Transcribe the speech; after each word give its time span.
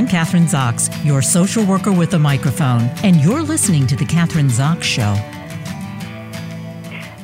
I'm 0.00 0.08
Kathryn 0.08 0.48
Zox, 0.48 0.88
your 1.04 1.20
social 1.20 1.62
worker 1.66 1.92
with 1.92 2.14
a 2.14 2.18
microphone, 2.18 2.88
and 3.04 3.16
you're 3.16 3.42
listening 3.42 3.86
to 3.88 3.96
The 3.96 4.06
Kathryn 4.06 4.48
Zox 4.48 4.82
Show. 4.82 5.14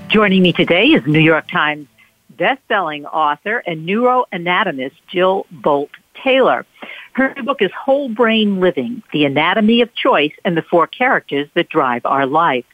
Joining 0.08 0.42
me 0.42 0.52
today 0.52 0.88
is 0.88 1.02
New 1.06 1.18
York 1.18 1.48
Times 1.50 1.88
best-selling 2.36 3.06
author 3.06 3.62
and 3.66 3.88
neuroanatomist 3.88 4.92
Jill 5.08 5.46
Bolte 5.54 5.88
Taylor. 6.22 6.66
Her 7.12 7.34
book 7.44 7.62
is 7.62 7.70
Whole 7.72 8.10
Brain 8.10 8.60
Living, 8.60 9.02
The 9.10 9.24
Anatomy 9.24 9.80
of 9.80 9.94
Choice 9.94 10.34
and 10.44 10.54
the 10.54 10.60
Four 10.60 10.86
Characters 10.86 11.48
That 11.54 11.70
Drive 11.70 12.04
Our 12.04 12.26
Life. 12.26 12.66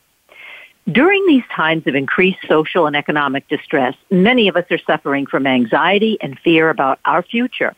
During 0.91 1.25
these 1.27 1.45
times 1.55 1.87
of 1.87 1.95
increased 1.95 2.41
social 2.49 2.89
and 2.89 2.97
economic 2.97 3.47
distress, 3.47 3.95
many 4.11 4.49
of 4.49 4.57
us 4.57 4.65
are 4.69 4.79
suffering 4.79 5.27
from 5.27 5.47
anxiety 5.47 6.19
and 6.21 6.37
fear 6.41 6.71
about 6.71 6.99
our 7.05 7.23
future 7.23 7.77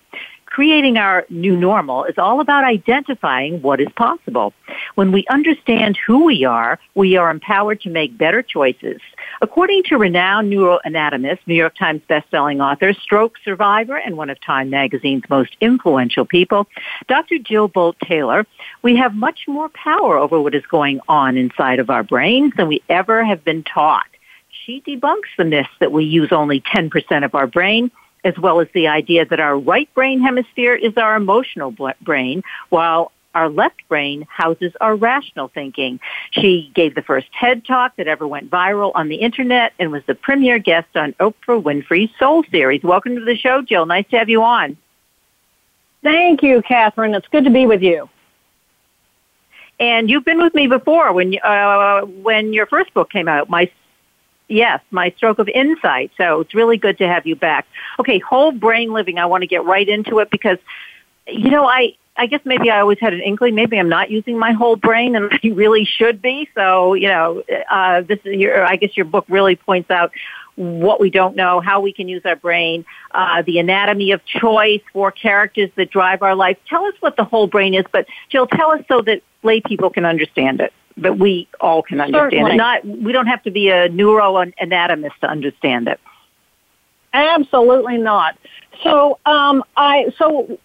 creating 0.54 0.96
our 0.96 1.26
new 1.30 1.56
normal 1.56 2.04
is 2.04 2.16
all 2.16 2.38
about 2.38 2.62
identifying 2.62 3.60
what 3.60 3.80
is 3.80 3.88
possible. 3.96 4.52
When 4.94 5.10
we 5.10 5.27
understand 5.28 5.98
who 6.06 6.27
we 6.27 6.44
are, 6.44 6.78
we 6.94 7.16
are 7.16 7.28
empowered 7.28 7.80
to 7.80 7.90
make 7.90 8.16
better 8.16 8.40
choices. 8.40 9.00
According 9.42 9.82
to 9.88 9.98
renowned 9.98 10.52
neuroanatomist, 10.52 11.40
New 11.46 11.56
York 11.56 11.74
Times 11.74 12.02
bestselling 12.08 12.62
author, 12.64 12.92
stroke 12.92 13.34
survivor, 13.44 13.96
and 13.96 14.16
one 14.16 14.30
of 14.30 14.40
Time 14.40 14.70
magazine's 14.70 15.24
most 15.28 15.56
influential 15.60 16.24
people, 16.24 16.68
Dr. 17.08 17.38
Jill 17.41 17.68
Bolte 17.68 17.98
Taylor, 18.06 18.46
we 18.82 18.94
have 18.94 19.12
much 19.12 19.48
more 19.48 19.68
power 19.70 20.16
over 20.16 20.41
what 20.41 20.55
is 20.55 20.64
going 20.66 21.00
on 21.08 21.36
inside 21.36 21.80
of 21.80 21.91
our 21.91 22.05
brains 22.05 22.52
than 22.56 22.68
we 22.68 22.80
ever 22.88 23.24
have 23.24 23.44
been 23.44 23.64
taught. 23.64 24.06
She 24.64 24.82
debunks 24.86 25.34
the 25.36 25.46
myth 25.46 25.66
that 25.80 25.91
we 25.91 26.05
use 26.05 26.30
only 26.30 26.60
10% 26.60 27.24
of 27.24 27.34
our 27.34 27.48
brain 27.48 27.91
as 28.24 28.37
well 28.38 28.60
as 28.60 28.69
the 28.74 28.88
idea 28.88 29.24
that 29.27 29.38
our 29.38 29.59
right 29.59 29.92
brain 29.95 30.20
hemisphere 30.20 30.74
is 30.74 30.96
our 30.96 31.14
emotional 31.16 31.75
brain, 32.03 32.42
while 32.70 33.12
our 33.34 33.48
left 33.48 33.86
brain 33.89 34.27
houses 34.30 34.72
our 34.80 34.97
rational 34.97 35.48
thinking. 35.48 36.00
She 36.30 36.70
gave 36.75 36.95
the 36.95 37.02
first 37.02 37.27
TED 37.39 37.64
Talk 37.64 37.97
that 37.97 38.06
ever 38.06 38.27
went 38.27 38.50
viral 38.50 38.92
on 38.95 39.08
the 39.08 39.17
internet 39.17 39.72
and 39.78 39.91
was 39.91 40.02
the 40.06 40.14
premier 40.14 40.58
guest 40.58 40.97
on 40.97 41.12
Oprah 41.14 41.62
Winfrey's 41.62 42.11
Soul 42.19 42.45
Series. 42.50 42.83
Welcome 42.83 43.17
to 43.17 43.25
the 43.25 43.36
show, 43.36 43.62
Jill. 43.62 43.86
Nice 43.86 44.08
to 44.11 44.19
have 44.19 44.28
you 44.28 44.42
on. 44.42 44.77
Thank 46.02 46.42
you, 46.42 46.62
Kathryn. 46.62 47.17
It's 47.17 47.28
good 47.28 47.45
to 47.45 47.50
be 47.50 47.67
with 47.67 47.83
you. 47.83 48.08
And 49.80 50.08
you've 50.08 50.25
been 50.25 50.41
with 50.41 50.55
me 50.55 50.69
before 50.69 51.12
when 51.12 51.34
uh, 51.42 52.02
when 52.02 52.52
your 52.52 52.67
first 52.67 52.95
book 52.95 53.11
came 53.11 53.27
out, 53.27 53.50
My 53.50 53.70
Yes, 54.48 54.81
my 54.91 55.12
stroke 55.17 55.39
of 55.39 55.48
insight. 55.48 56.11
So 56.19 56.41
it's 56.41 56.55
really 56.55 56.77
good 56.77 56.98
to 56.98 57.09
have 57.09 57.27
you 57.27 57.34
back. 57.34 57.67
Okay, 57.98 58.19
whole 58.19 58.53
brain 58.53 58.92
living. 58.92 59.19
I 59.19 59.27
want 59.27 59.42
to 59.42 59.47
get 59.47 59.64
right 59.64 59.89
into 59.89 60.19
it 60.19 60.31
because, 60.31 60.59
you 61.27 61.51
know, 61.51 61.67
I, 61.67 61.97
I 62.17 62.27
guess 62.27 62.41
maybe 62.45 62.70
I 62.70 62.81
always 62.81 62.98
had 63.01 63.14
an 63.14 63.20
inkling. 63.20 63.55
Maybe 63.55 63.78
I'm 63.78 63.89
not 63.89 64.11
using 64.11 64.39
my 64.39 64.53
whole 64.53 64.77
brain, 64.77 65.17
and 65.17 65.33
I 65.45 65.48
really 65.48 65.84
should 65.84 66.20
be. 66.20 66.48
So, 66.55 66.95
you 66.95 67.09
know, 67.09 67.42
uh, 67.70 68.03
this 68.03 68.20
is 68.25 68.36
your. 68.36 68.64
I 68.64 68.77
guess 68.77 68.97
your 68.97 69.06
book 69.06 69.25
really 69.28 69.56
points 69.56 69.91
out 69.91 70.12
what 70.56 71.01
we 71.01 71.11
don't 71.11 71.34
know, 71.34 71.61
how 71.61 71.81
we 71.81 71.92
can 71.92 72.06
use 72.06 72.23
our 72.25 72.36
brain, 72.36 72.84
uh, 73.11 73.42
the 73.42 73.58
anatomy 73.58 74.12
of 74.12 74.25
choice, 74.25 74.81
four 74.92 75.11
characters 75.11 75.70
that 75.75 75.91
drive 75.91 76.23
our 76.23 76.36
life. 76.36 76.56
Tell 76.69 76.84
us 76.84 76.95
what 77.01 77.17
the 77.17 77.25
whole 77.25 77.48
brain 77.48 77.75
is, 77.75 77.84
but 77.91 78.06
Jill, 78.29 78.47
tell 78.47 78.70
us 78.70 78.84
so 78.86 79.01
that 79.03 79.23
lay 79.42 79.61
people 79.61 79.91
can 79.91 80.05
understand 80.05 80.61
it 80.61 80.73
but 80.97 81.19
we 81.19 81.48
all 81.61 81.83
can 81.83 82.00
understand 82.00 82.33
Certainly. 82.33 82.53
it. 82.53 82.56
Not 82.56 82.84
we 82.84 83.12
don't 83.12 83.27
have 83.27 83.42
to 83.45 83.50
be 83.50 83.69
a 83.69 83.89
neuroanatomist 83.89 85.19
to 85.20 85.28
understand 85.28 85.89
it. 85.89 86.01
Absolutely 87.12 87.98
not. 87.98 88.36
So 88.83 89.19
um, 89.27 89.62
I 89.77 90.12
so 90.19 90.59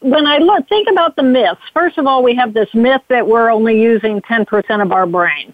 when 0.00 0.26
I 0.26 0.38
look 0.38 0.68
think 0.68 0.88
about 0.90 1.16
the 1.16 1.22
myths. 1.22 1.60
First 1.72 1.98
of 1.98 2.06
all, 2.06 2.22
we 2.22 2.34
have 2.34 2.54
this 2.54 2.72
myth 2.74 3.02
that 3.08 3.26
we're 3.26 3.50
only 3.50 3.80
using 3.80 4.22
ten 4.22 4.44
percent 4.44 4.82
of 4.82 4.92
our 4.92 5.06
brain. 5.06 5.52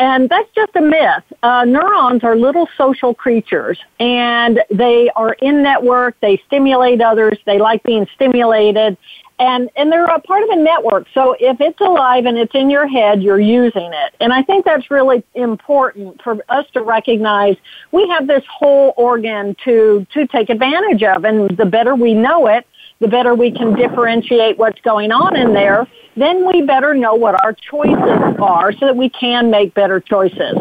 And 0.00 0.28
that's 0.28 0.48
just 0.54 0.76
a 0.76 0.80
myth. 0.80 1.24
Uh, 1.42 1.64
neurons 1.64 2.22
are 2.22 2.36
little 2.36 2.68
social 2.76 3.12
creatures 3.12 3.80
and 3.98 4.60
they 4.70 5.10
are 5.16 5.32
in 5.42 5.60
network. 5.60 6.14
They 6.20 6.40
stimulate 6.46 7.00
others. 7.00 7.36
They 7.46 7.58
like 7.58 7.82
being 7.82 8.06
stimulated 8.14 8.96
and 9.38 9.70
and 9.76 9.90
they're 9.92 10.06
a 10.06 10.20
part 10.20 10.42
of 10.42 10.50
a 10.50 10.56
network. 10.56 11.06
So 11.14 11.36
if 11.38 11.60
it's 11.60 11.80
alive 11.80 12.26
and 12.26 12.36
it's 12.36 12.54
in 12.54 12.70
your 12.70 12.86
head, 12.86 13.22
you're 13.22 13.40
using 13.40 13.90
it. 13.92 14.14
And 14.20 14.32
I 14.32 14.42
think 14.42 14.64
that's 14.64 14.90
really 14.90 15.22
important 15.34 16.20
for 16.22 16.38
us 16.48 16.66
to 16.72 16.82
recognize. 16.82 17.56
We 17.92 18.08
have 18.08 18.26
this 18.26 18.44
whole 18.50 18.94
organ 18.96 19.56
to 19.64 20.06
to 20.12 20.26
take 20.26 20.50
advantage 20.50 21.02
of, 21.02 21.24
and 21.24 21.56
the 21.56 21.66
better 21.66 21.94
we 21.94 22.14
know 22.14 22.46
it, 22.46 22.66
the 23.00 23.08
better 23.08 23.34
we 23.34 23.50
can 23.50 23.74
differentiate 23.74 24.58
what's 24.58 24.80
going 24.80 25.12
on 25.12 25.36
in 25.36 25.54
there. 25.54 25.86
Then 26.16 26.46
we 26.46 26.62
better 26.62 26.94
know 26.94 27.14
what 27.14 27.42
our 27.44 27.52
choices 27.52 28.36
are, 28.40 28.72
so 28.72 28.86
that 28.86 28.96
we 28.96 29.08
can 29.08 29.50
make 29.50 29.74
better 29.74 30.00
choices. 30.00 30.56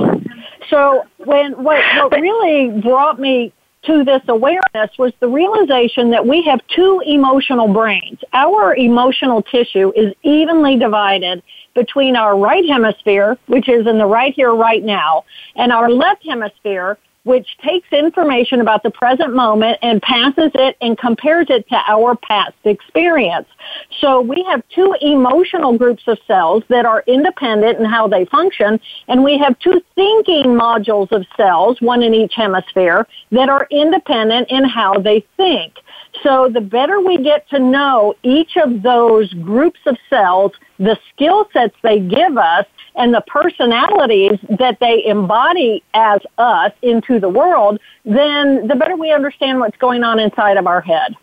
So 0.69 1.05
when 1.17 1.53
what 1.63 1.83
what 1.95 2.19
really 2.19 2.79
brought 2.81 3.19
me 3.19 3.53
to 3.87 4.03
this 4.03 4.21
awareness 4.27 4.91
was 4.99 5.13
the 5.19 5.27
realization 5.27 6.11
that 6.11 6.25
we 6.25 6.43
have 6.43 6.59
two 6.67 7.01
emotional 7.05 7.73
brains. 7.73 8.19
Our 8.33 8.75
emotional 8.75 9.41
tissue 9.41 9.91
is 9.95 10.13
evenly 10.23 10.77
divided 10.77 11.41
between 11.73 12.15
our 12.15 12.37
right 12.37 12.67
hemisphere, 12.67 13.37
which 13.47 13.69
is 13.69 13.87
in 13.87 13.97
the 13.97 14.05
right 14.05 14.33
here, 14.33 14.53
right 14.53 14.83
now, 14.83 15.23
and 15.55 15.71
our 15.71 15.89
left 15.89 16.25
hemisphere, 16.25 16.97
which 17.27 17.57
takes 17.57 17.91
information 17.91 18.61
about 18.61 18.83
the 18.83 18.89
present 18.89 19.35
moment 19.35 19.77
and 19.81 20.01
passes 20.01 20.49
it 20.55 20.77
and 20.79 20.97
compares 20.97 21.47
it 21.49 21.67
to 21.67 21.75
our 21.87 22.15
past 22.15 22.55
experience. 22.63 23.47
So 23.99 24.21
we 24.21 24.43
have 24.49 24.63
two 24.73 24.95
emotional 25.01 25.77
groups 25.77 26.03
of 26.07 26.17
cells 26.25 26.63
that 26.69 26.85
are 26.85 27.03
independent 27.05 27.79
in 27.79 27.85
how 27.85 28.07
they 28.07 28.23
function, 28.25 28.79
and 29.09 29.25
we 29.25 29.37
have 29.39 29.59
two 29.59 29.81
thinking 29.93 30.45
modules 30.45 31.11
of 31.11 31.25
cells, 31.35 31.81
one 31.81 32.01
in 32.01 32.13
each 32.13 32.33
hemisphere, 32.33 33.05
that 33.31 33.49
are 33.49 33.67
independent 33.71 34.49
in 34.49 34.63
how 34.63 34.97
they 34.97 35.25
think. 35.35 35.73
So 36.23 36.49
the 36.49 36.61
better 36.61 37.01
we 37.01 37.17
get 37.21 37.47
to 37.49 37.59
know 37.59 38.15
each 38.23 38.55
of 38.55 38.81
those 38.81 39.33
groups 39.33 39.81
of 39.85 39.97
cells, 40.09 40.53
the 40.79 40.97
skill 41.13 41.47
sets 41.53 41.75
they 41.81 41.99
give 41.99 42.37
us, 42.37 42.65
and 42.95 43.13
the 43.13 43.21
personalities 43.27 44.39
that 44.59 44.79
they 44.79 45.05
embody 45.05 45.83
as 45.93 46.19
us 46.37 46.71
into 46.81 47.19
the 47.19 47.29
world, 47.29 47.79
then 48.05 48.67
the 48.67 48.75
better 48.75 48.95
we 48.95 49.11
understand 49.11 49.59
what's 49.59 49.77
going 49.77 50.03
on 50.03 50.19
inside 50.19 50.57
of 50.57 50.65
our 50.67 50.81
head. 50.81 51.15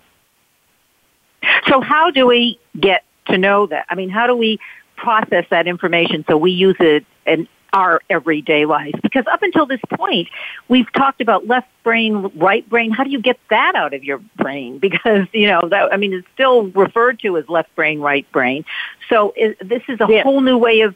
So 1.68 1.80
how 1.80 2.10
do 2.10 2.26
we 2.26 2.58
get 2.78 3.04
to 3.26 3.38
know 3.38 3.66
that? 3.66 3.86
I 3.88 3.94
mean, 3.94 4.08
how 4.08 4.26
do 4.26 4.36
we 4.36 4.58
process 4.96 5.44
that 5.50 5.66
information 5.66 6.24
so 6.28 6.38
we 6.38 6.52
use 6.52 6.76
it 6.80 7.04
in 7.26 7.48
our 7.74 8.00
everyday 8.08 8.64
life? 8.64 8.94
Because 9.02 9.24
up 9.30 9.42
until 9.42 9.66
this 9.66 9.80
point, 9.90 10.28
we've 10.68 10.90
talked 10.92 11.20
about 11.20 11.46
left 11.46 11.68
brain, 11.82 12.30
right 12.36 12.66
brain. 12.68 12.90
How 12.90 13.04
do 13.04 13.10
you 13.10 13.20
get 13.20 13.38
that 13.50 13.74
out 13.74 13.92
of 13.92 14.02
your 14.04 14.18
brain? 14.36 14.80
Because, 14.94 15.26
you 15.32 15.48
know, 15.48 15.62
that, 15.70 15.92
I 15.92 15.96
mean, 15.96 16.12
it's 16.12 16.28
still 16.34 16.68
referred 16.68 17.18
to 17.20 17.36
as 17.36 17.48
left 17.48 17.74
brain, 17.74 18.00
right 18.00 18.30
brain. 18.30 18.64
So 19.08 19.34
is, 19.36 19.56
this 19.60 19.82
is 19.88 20.00
a 20.00 20.22
whole 20.22 20.40
new 20.40 20.56
way 20.56 20.82
of 20.82 20.94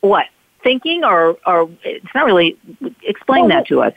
what? 0.00 0.26
Thinking 0.62 1.02
or, 1.02 1.38
or 1.46 1.70
it's 1.82 2.14
not 2.14 2.26
really, 2.26 2.58
explain 3.02 3.46
well, 3.46 3.48
that 3.48 3.66
to 3.68 3.82
us. 3.82 3.94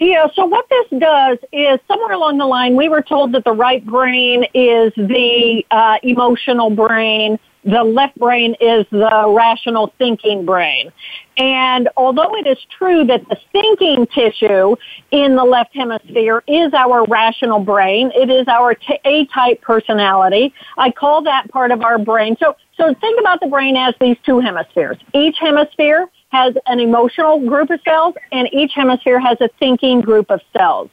Yeah, 0.00 0.26
so 0.34 0.44
what 0.44 0.68
this 0.68 1.00
does 1.00 1.38
is 1.52 1.78
somewhere 1.88 2.12
along 2.12 2.38
the 2.38 2.46
line, 2.46 2.76
we 2.76 2.88
were 2.88 3.00
told 3.00 3.32
that 3.32 3.44
the 3.44 3.52
right 3.52 3.84
brain 3.84 4.44
is 4.52 4.92
the 4.96 5.64
uh, 5.70 5.98
emotional 6.02 6.70
brain, 6.70 7.38
the 7.66 7.82
left 7.82 8.16
brain 8.18 8.54
is 8.60 8.86
the 8.90 9.34
rational 9.36 9.92
thinking 9.98 10.46
brain. 10.46 10.92
And 11.36 11.88
although 11.96 12.34
it 12.36 12.46
is 12.46 12.58
true 12.78 13.04
that 13.04 13.28
the 13.28 13.36
thinking 13.52 14.06
tissue 14.06 14.76
in 15.10 15.36
the 15.36 15.44
left 15.44 15.74
hemisphere 15.74 16.42
is 16.46 16.72
our 16.72 17.04
rational 17.06 17.58
brain, 17.58 18.10
it 18.14 18.30
is 18.30 18.46
our 18.48 18.74
t- 18.74 18.98
A-type 19.04 19.60
personality. 19.60 20.54
I 20.78 20.90
call 20.92 21.22
that 21.24 21.50
part 21.50 21.72
of 21.72 21.82
our 21.82 21.98
brain. 21.98 22.36
So, 22.40 22.56
so 22.76 22.94
think 22.94 23.20
about 23.20 23.40
the 23.40 23.48
brain 23.48 23.76
as 23.76 23.94
these 24.00 24.16
two 24.24 24.38
hemispheres. 24.38 24.96
Each 25.12 25.36
hemisphere 25.38 26.08
has 26.28 26.54
an 26.66 26.80
emotional 26.80 27.40
group 27.46 27.70
of 27.70 27.80
cells 27.84 28.14
and 28.32 28.48
each 28.52 28.72
hemisphere 28.74 29.18
has 29.18 29.40
a 29.40 29.48
thinking 29.58 30.00
group 30.00 30.30
of 30.30 30.40
cells. 30.56 30.90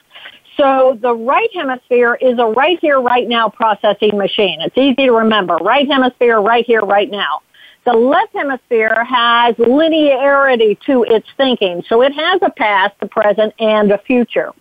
So 0.57 0.97
the 1.01 1.13
right 1.13 1.49
hemisphere 1.53 2.15
is 2.21 2.37
a 2.37 2.45
right 2.45 2.79
here, 2.79 2.99
right 2.99 3.27
now 3.27 3.49
processing 3.49 4.17
machine. 4.17 4.61
It's 4.61 4.77
easy 4.77 5.07
to 5.07 5.11
remember. 5.11 5.55
Right 5.55 5.87
hemisphere, 5.89 6.39
right 6.39 6.65
here, 6.65 6.81
right 6.81 7.09
now. 7.09 7.41
The 7.85 7.93
left 7.93 8.33
hemisphere 8.33 9.03
has 9.03 9.55
linearity 9.55 10.79
to 10.85 11.03
its 11.03 11.27
thinking. 11.35 11.83
So 11.89 12.01
it 12.01 12.13
has 12.13 12.39
a 12.41 12.49
past, 12.49 12.95
a 13.01 13.07
present, 13.07 13.53
and 13.59 13.91
a 13.91 13.97
future. 13.97 14.53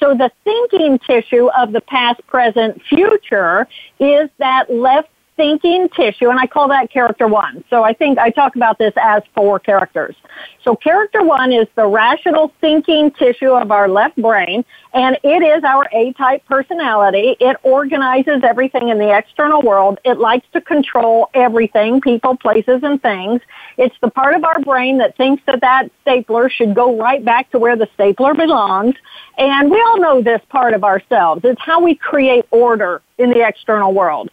So 0.00 0.14
the 0.14 0.30
thinking 0.42 0.98
tissue 0.98 1.48
of 1.56 1.72
the 1.72 1.80
past, 1.82 2.26
present, 2.26 2.82
future 2.88 3.68
is 4.00 4.30
that 4.38 4.72
left 4.72 5.10
thinking 5.42 5.88
tissue, 5.88 6.30
and 6.30 6.38
I 6.38 6.46
call 6.46 6.68
that 6.68 6.88
character 6.88 7.26
one. 7.26 7.64
So 7.68 7.82
I 7.82 7.94
think 7.94 8.16
I 8.16 8.30
talk 8.30 8.54
about 8.54 8.78
this 8.78 8.92
as 8.96 9.24
four 9.34 9.58
characters. 9.58 10.14
So 10.62 10.76
character 10.76 11.24
one 11.24 11.50
is 11.50 11.66
the 11.74 11.84
rational 11.84 12.52
thinking 12.60 13.10
tissue 13.10 13.50
of 13.50 13.72
our 13.72 13.88
left 13.88 14.14
brain, 14.22 14.64
and 14.94 15.18
it 15.24 15.42
is 15.42 15.64
our 15.64 15.88
A-type 15.90 16.44
personality. 16.46 17.36
It 17.40 17.56
organizes 17.64 18.44
everything 18.44 18.90
in 18.90 18.98
the 18.98 19.18
external 19.18 19.62
world. 19.62 19.98
It 20.04 20.18
likes 20.18 20.46
to 20.52 20.60
control 20.60 21.28
everything, 21.34 22.00
people, 22.00 22.36
places, 22.36 22.84
and 22.84 23.02
things. 23.02 23.40
It's 23.78 23.96
the 24.00 24.10
part 24.10 24.36
of 24.36 24.44
our 24.44 24.60
brain 24.60 24.98
that 24.98 25.16
thinks 25.16 25.42
that 25.46 25.60
that 25.62 25.90
stapler 26.02 26.50
should 26.50 26.72
go 26.72 26.96
right 26.96 27.24
back 27.24 27.50
to 27.50 27.58
where 27.58 27.74
the 27.74 27.88
stapler 27.94 28.34
belongs. 28.34 28.94
And 29.38 29.72
we 29.72 29.80
all 29.80 29.98
know 29.98 30.22
this 30.22 30.40
part 30.50 30.72
of 30.72 30.84
ourselves. 30.84 31.40
It's 31.42 31.60
how 31.60 31.82
we 31.82 31.96
create 31.96 32.44
order 32.52 33.02
in 33.18 33.30
the 33.30 33.44
external 33.44 33.92
world. 33.92 34.30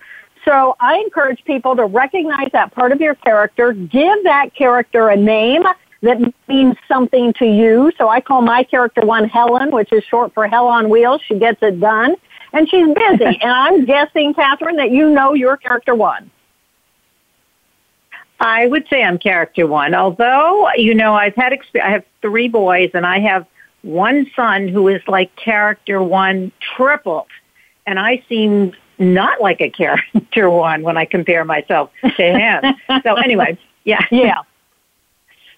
So 0.50 0.76
I 0.80 0.98
encourage 0.98 1.44
people 1.46 1.76
to 1.76 1.86
recognize 1.86 2.50
that 2.54 2.74
part 2.74 2.92
of 2.92 3.00
your 3.00 3.14
character, 3.14 3.72
give 3.72 4.24
that 4.24 4.56
character 4.56 5.10
a 5.10 5.16
name 5.16 5.62
that 6.02 6.18
means 6.48 6.76
something 6.88 7.34
to 7.34 7.46
you. 7.46 7.92
So 8.00 8.10
I 8.10 8.20
call 8.20 8.42
my 8.42 8.64
character 8.64 9.06
one 9.06 9.30
Helen, 9.30 9.70
which 9.70 9.94
is 9.94 10.04
short 10.06 10.34
for 10.34 10.48
Hell 10.48 10.66
on 10.66 10.90
Wheels. 10.90 11.22
She 11.28 11.38
gets 11.38 11.62
it 11.62 11.80
done. 11.80 12.16
And 12.52 12.68
she's 12.68 12.88
busy. 12.88 13.26
and 13.42 13.52
I'm 13.52 13.86
guessing, 13.86 14.34
Kathryn, 14.34 14.78
that 14.78 14.90
you 14.90 15.12
know 15.12 15.36
your 15.36 15.56
character 15.56 15.94
one. 15.94 16.32
I 18.40 18.66
would 18.66 18.88
say 18.90 19.04
I'm 19.04 19.20
character 19.20 19.68
one. 19.68 19.94
Although, 19.94 20.72
you 20.78 20.96
know, 20.96 21.14
I've 21.14 21.36
had 21.36 21.54
exp- 21.54 21.80
I 21.80 21.92
have 21.92 22.06
three 22.24 22.48
boys 22.48 22.90
and 22.96 23.06
I 23.06 23.20
have 23.20 23.46
one 23.84 24.26
son 24.36 24.68
who 24.68 24.88
is 24.88 25.04
like 25.08 25.36
character 25.36 26.02
one 26.02 26.52
tripled. 26.76 27.28
And 27.86 28.00
I 28.00 28.24
seem 28.28 28.74
not 29.00 29.42
like 29.42 29.62
a 29.62 29.70
character 29.70 30.50
one 30.52 30.84
when 30.84 30.98
I 30.98 31.06
compare 31.06 31.46
myself 31.46 31.92
to 32.04 32.24
him. 32.24 32.64
so 33.04 33.14
anyway, 33.24 33.58
yeah. 33.84 34.06
Yeah. 34.12 34.42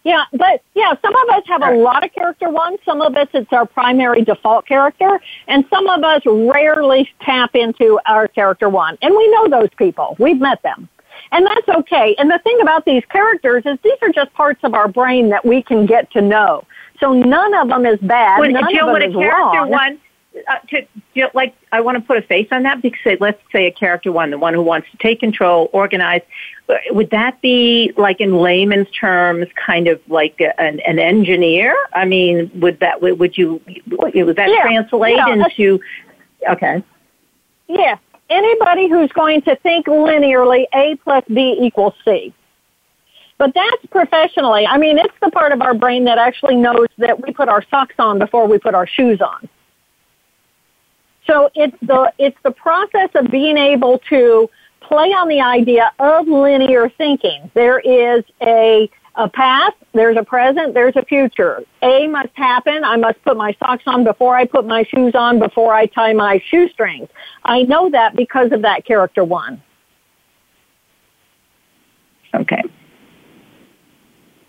Yeah, 0.03 0.23
but 0.33 0.63
yeah, 0.73 0.93
some 1.01 1.15
of 1.15 1.29
us 1.29 1.43
have 1.45 1.61
a 1.61 1.75
lot 1.75 2.03
of 2.03 2.11
character 2.11 2.49
one. 2.49 2.77
Some 2.85 3.01
of 3.01 3.15
us 3.15 3.27
it's 3.33 3.53
our 3.53 3.67
primary 3.67 4.23
default 4.23 4.65
character, 4.65 5.19
and 5.47 5.63
some 5.69 5.87
of 5.87 6.03
us 6.03 6.23
rarely 6.25 7.07
tap 7.21 7.55
into 7.55 7.99
our 8.07 8.27
character 8.27 8.67
one. 8.67 8.97
And 9.03 9.15
we 9.15 9.29
know 9.29 9.47
those 9.47 9.69
people. 9.77 10.15
We've 10.17 10.39
met 10.39 10.61
them. 10.63 10.89
And 11.31 11.45
that's 11.45 11.69
okay. 11.69 12.15
And 12.17 12.31
the 12.31 12.39
thing 12.39 12.59
about 12.61 12.85
these 12.85 13.03
characters 13.05 13.63
is 13.65 13.77
these 13.83 13.97
are 14.01 14.09
just 14.09 14.33
parts 14.33 14.61
of 14.63 14.73
our 14.73 14.87
brain 14.87 15.29
that 15.29 15.45
we 15.45 15.61
can 15.61 15.85
get 15.85 16.09
to 16.11 16.21
know. 16.21 16.65
So 16.99 17.13
none 17.13 17.53
of 17.53 17.69
them 17.69 17.85
is 17.85 17.99
bad. 17.99 18.39
When, 18.39 18.53
none 18.53 18.73
Jill, 18.73 18.87
of 18.87 18.93
when 18.93 19.01
them 19.01 19.15
a 19.15 19.19
is 19.19 19.23
character 19.23 19.59
wrong. 19.59 19.69
one, 19.69 19.99
uh, 20.47 20.59
to, 20.69 20.85
Jill, 21.13 21.29
like 21.33 21.55
I 21.71 21.81
want 21.81 21.97
to 21.97 22.01
put 22.01 22.17
a 22.17 22.21
face 22.21 22.47
on 22.51 22.63
that 22.63 22.81
because 22.81 22.99
say, 23.03 23.17
let's 23.19 23.41
say 23.51 23.67
a 23.67 23.71
character 23.71 24.11
one, 24.11 24.31
the 24.31 24.37
one 24.37 24.53
who 24.53 24.61
wants 24.61 24.89
to 24.91 24.97
take 24.97 25.19
control, 25.19 25.69
organize. 25.73 26.21
uh, 26.69 26.75
Would 26.91 27.09
that 27.09 27.41
be 27.41 27.91
like 27.97 28.21
in 28.21 28.37
layman's 28.37 28.89
terms, 28.91 29.47
kind 29.55 29.87
of 29.87 29.99
like 30.07 30.39
a, 30.39 30.59
an, 30.59 30.79
an 30.81 30.99
engineer? 30.99 31.75
I 31.93 32.05
mean, 32.05 32.49
would 32.55 32.79
that 32.79 33.01
would 33.01 33.19
would 33.19 33.37
you 33.37 33.61
would 33.87 34.35
that 34.37 34.49
Yeah, 34.49 34.61
translate 34.63 35.17
yeah, 35.17 35.33
into? 35.33 35.79
Okay. 36.49 36.83
Yeah. 37.67 37.97
Anybody 38.29 38.87
who's 38.87 39.11
going 39.11 39.41
to 39.41 39.57
think 39.57 39.87
linearly, 39.87 40.65
A 40.73 40.95
plus 41.03 41.25
B 41.27 41.57
equals 41.61 41.93
C. 42.05 42.33
But 43.37 43.53
that's 43.53 43.85
professionally. 43.87 44.65
I 44.65 44.77
mean, 44.77 44.97
it's 44.97 45.13
the 45.21 45.31
part 45.31 45.51
of 45.51 45.61
our 45.61 45.73
brain 45.73 46.05
that 46.05 46.17
actually 46.17 46.55
knows 46.55 46.87
that 46.99 47.21
we 47.25 47.33
put 47.33 47.49
our 47.49 47.65
socks 47.69 47.95
on 47.99 48.19
before 48.19 48.47
we 48.47 48.59
put 48.59 48.75
our 48.75 48.87
shoes 48.87 49.19
on. 49.19 49.49
So 51.31 51.49
it's 51.55 51.77
the, 51.81 52.11
it's 52.17 52.37
the 52.43 52.51
process 52.51 53.09
of 53.15 53.31
being 53.31 53.57
able 53.57 53.99
to 54.09 54.49
play 54.81 55.07
on 55.13 55.29
the 55.29 55.39
idea 55.39 55.89
of 55.97 56.27
linear 56.27 56.89
thinking. 56.89 57.49
There 57.53 57.79
is 57.79 58.25
a, 58.41 58.89
a 59.15 59.29
past, 59.29 59.77
there's 59.93 60.17
a 60.17 60.23
present, 60.23 60.73
there's 60.73 60.97
a 60.97 61.05
future. 61.05 61.63
A 61.81 62.05
must 62.07 62.31
happen. 62.33 62.83
I 62.83 62.97
must 62.97 63.23
put 63.23 63.37
my 63.37 63.55
socks 63.59 63.83
on 63.87 64.03
before 64.03 64.35
I 64.35 64.45
put 64.45 64.65
my 64.67 64.83
shoes 64.83 65.15
on, 65.15 65.39
before 65.39 65.73
I 65.73 65.85
tie 65.85 66.11
my 66.11 66.43
shoestrings. 66.49 67.07
I 67.45 67.63
know 67.63 67.89
that 67.91 68.17
because 68.17 68.51
of 68.51 68.63
that 68.63 68.83
character 68.83 69.23
one. 69.23 69.63
Okay. 72.33 72.61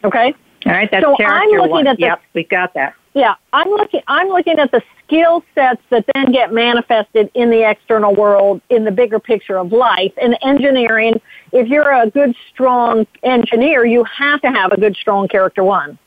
Okay? 0.02 0.34
All 0.66 0.72
right. 0.72 0.90
That's 0.90 1.04
So 1.04 1.12
I'm 1.12 1.16
character 1.16 1.58
looking 1.58 1.70
one. 1.70 1.86
at 1.86 1.96
the- 1.98 2.02
yep, 2.06 2.22
we 2.34 2.42
got 2.42 2.74
that. 2.74 2.94
Yeah, 3.14 3.34
I'm 3.52 3.68
looking. 3.68 4.00
I'm 4.06 4.28
looking 4.28 4.58
at 4.58 4.70
the 4.70 4.82
skill 5.04 5.44
sets 5.54 5.82
that 5.90 6.06
then 6.14 6.32
get 6.32 6.52
manifested 6.52 7.30
in 7.34 7.50
the 7.50 7.68
external 7.68 8.14
world, 8.14 8.62
in 8.70 8.84
the 8.84 8.90
bigger 8.90 9.18
picture 9.18 9.58
of 9.58 9.70
life. 9.70 10.12
And 10.20 10.36
engineering, 10.42 11.20
if 11.52 11.68
you're 11.68 11.92
a 11.92 12.08
good, 12.08 12.34
strong 12.52 13.06
engineer, 13.22 13.84
you 13.84 14.04
have 14.04 14.40
to 14.40 14.48
have 14.48 14.72
a 14.72 14.80
good, 14.80 14.96
strong 14.96 15.28
character 15.28 15.62
one. 15.62 15.98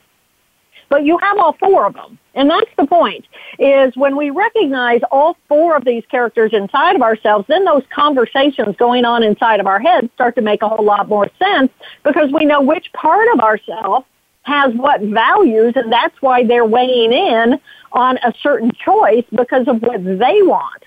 But 0.90 1.04
you 1.04 1.18
have 1.19 1.38
all 1.38 1.54
four 1.54 1.86
of 1.86 1.94
them, 1.94 2.18
and 2.36 2.50
that's 2.50 2.69
the 2.78 2.86
point. 2.86 3.25
Is 3.57 3.96
when 3.96 4.16
we 4.16 4.30
recognize 4.30 5.02
all 5.12 5.36
four 5.48 5.75
of 5.75 5.84
these 5.84 6.04
characters 6.10 6.54
inside 6.54 6.96
of 6.96 7.02
ourselves, 7.02 7.46
then 7.48 7.66
those 7.66 7.84
conversations 7.94 8.75
going 8.78 9.04
on 9.04 9.24
inside 9.24 9.60
of 9.60 9.68
our 9.68 9.80
heads 9.80 10.10
start 10.13 10.36
to 10.36 10.42
make 10.42 10.62
a 10.62 10.69
whole 10.69 10.86
lot 10.86 11.10
more 11.10 11.30
sense 11.40 11.72
because 12.04 12.31
we 12.31 12.46
know 12.46 12.62
which 12.62 12.92
part 12.94 13.28
of 13.34 13.40
ourselves 13.40 14.06
has 14.45 14.74
what 14.75 15.01
values, 15.01 15.74
and 15.75 15.92
that's 15.92 16.15
why 16.21 16.44
they're 16.44 16.65
weighing 16.65 17.12
in 17.12 17.59
on 17.92 18.18
a 18.18 18.31
certain 18.42 18.71
choice 18.71 19.25
because 19.33 19.68
of 19.68 19.81
what 19.81 20.03
they 20.03 20.42
want. 20.44 20.83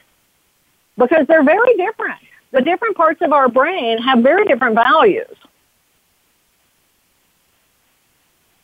Because 0.97 1.27
they're 1.27 1.45
very 1.45 1.77
different. 1.77 2.21
The 2.53 2.63
different 2.63 2.97
parts 2.97 3.21
of 3.21 3.33
our 3.33 3.49
brain 3.49 3.99
have 3.99 4.21
very 4.21 4.45
different 4.45 4.75
values. 4.75 5.37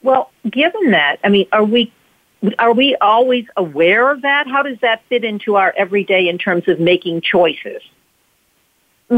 Well, 0.02 0.30
given 0.48 0.92
that, 0.92 1.18
I 1.24 1.28
mean, 1.28 1.46
are 1.50 1.64
we 1.64 1.92
are 2.58 2.74
we 2.74 2.94
always 3.00 3.46
aware 3.56 4.10
of 4.10 4.22
that? 4.22 4.46
How 4.46 4.62
does 4.62 4.78
that 4.80 5.02
fit 5.08 5.24
into 5.24 5.56
our 5.56 5.72
everyday 5.76 6.28
in 6.28 6.38
terms 6.38 6.68
of 6.68 6.78
making 6.78 7.22
choices? 7.22 7.82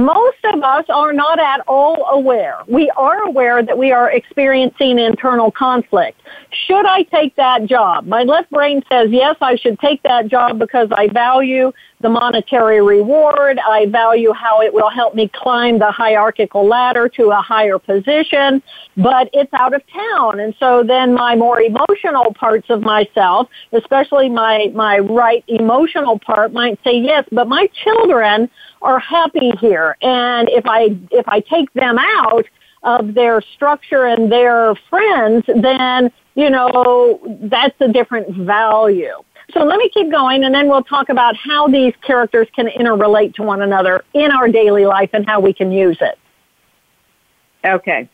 Most 0.05 0.39
of 0.53 0.63
us 0.63 0.85
are 0.89 1.13
not 1.13 1.39
at 1.39 1.61
all 1.67 2.07
aware. 2.11 2.59
We 2.69 2.91
are 2.91 3.23
aware 3.23 3.63
that 3.63 3.77
we 3.77 3.93
are 3.93 4.11
experiencing 4.11 4.99
internal 4.99 5.51
conflict. 5.51 6.21
Should 6.67 6.87
I 6.87 7.03
take 7.05 7.35
that 7.37 7.67
job? 7.67 8.07
My 8.07 8.23
left 8.23 8.51
brain 8.51 8.83
says, 8.89 9.09
yes, 9.11 9.37
I 9.41 9.57
should 9.57 9.79
take 9.81 10.03
that 10.03 10.29
job 10.29 10.59
because 10.59 10.89
I 10.93 11.09
value 11.09 11.73
the 12.01 12.09
monetary 12.09 12.83
reward. 12.83 13.59
I 13.59 13.87
value 13.87 14.33
how 14.33 14.61
it 14.61 14.73
will 14.73 14.91
help 14.91 15.15
me 15.15 15.31
climb 15.33 15.79
the 15.79 15.91
hierarchical 15.91 16.67
ladder 16.67 17.09
to 17.11 17.31
a 17.31 17.41
higher 17.41 17.79
position, 17.79 18.63
but 18.97 19.31
it's 19.33 19.53
out 19.55 19.75
of 19.75 19.83
town. 19.93 20.41
And 20.41 20.55
so 20.59 20.83
then 20.83 21.15
my 21.15 21.35
more 21.35 21.61
emotional 21.61 22.35
parts 22.35 22.69
of 22.69 22.83
myself, 22.83 23.49
especially 23.73 24.29
my, 24.29 24.71
my 24.75 24.99
right 24.99 25.45
emotional 25.49 26.19
part 26.19 26.53
might 26.53 26.79
say, 26.85 26.99
yes, 26.99 27.25
but 27.33 27.49
my 27.49 27.69
children 27.85 28.51
are 28.83 28.99
happy 28.99 29.53
here. 29.61 29.97
And 30.03 30.49
if 30.51 30.67
I, 30.67 30.97
if 31.11 31.27
I 31.29 31.41
take 31.41 31.73
them 31.73 31.97
out 31.99 32.45
of 32.83 33.15
their 33.15 33.41
structure 33.41 34.05
and 34.05 34.31
their 34.31 34.75
friends, 34.91 35.45
then, 35.47 36.13
you 36.35 36.51
know, 36.51 37.21
that's 37.43 37.75
a 37.81 37.89
different 37.89 38.37
value. 38.37 39.15
So 39.53 39.65
let 39.65 39.79
me 39.79 39.89
keep 39.89 40.11
going 40.11 40.45
and 40.45 40.55
then 40.55 40.69
we'll 40.69 40.83
talk 40.83 41.09
about 41.09 41.37
how 41.37 41.69
these 41.69 41.95
characters 42.03 42.49
can 42.55 42.67
interrelate 42.67 43.35
to 43.35 43.43
one 43.43 43.63
another 43.63 44.05
in 44.13 44.31
our 44.31 44.49
daily 44.49 44.87
life 44.87 45.11
and 45.13 45.25
how 45.27 45.41
we 45.41 45.53
can 45.53 45.71
use 45.71 45.99
it. 46.01 46.19
Okay. 47.65 48.09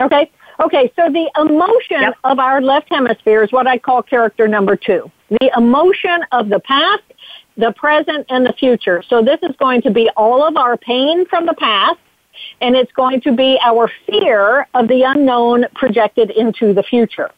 Okay? 0.00 0.30
Okay, 0.60 0.92
so 0.94 1.10
the 1.10 1.28
emotion 1.36 2.00
Yep. 2.02 2.14
of 2.24 2.38
our 2.38 2.60
left 2.60 2.88
hemisphere 2.88 3.42
is 3.42 3.50
what 3.50 3.66
I 3.66 3.78
call 3.78 4.02
character 4.02 4.46
number 4.46 4.76
two. 4.76 5.10
The 5.30 5.50
emotion 5.56 6.24
of 6.30 6.48
the 6.48 6.60
past, 6.60 7.02
the 7.56 7.72
present, 7.72 8.26
and 8.28 8.46
the 8.46 8.52
future. 8.52 9.02
So 9.08 9.22
this 9.22 9.38
is 9.42 9.56
going 9.56 9.82
to 9.82 9.90
be 9.90 10.08
all 10.16 10.46
of 10.46 10.56
our 10.56 10.76
pain 10.76 11.26
from 11.26 11.46
the 11.46 11.54
past, 11.54 11.98
and 12.60 12.76
it's 12.76 12.92
going 12.92 13.20
to 13.22 13.32
be 13.32 13.58
our 13.64 13.90
fear 14.06 14.68
of 14.74 14.86
the 14.86 15.02
unknown 15.02 15.66
projected 15.74 16.30
into 16.30 16.72
the 16.72 16.82
future. 16.84 17.30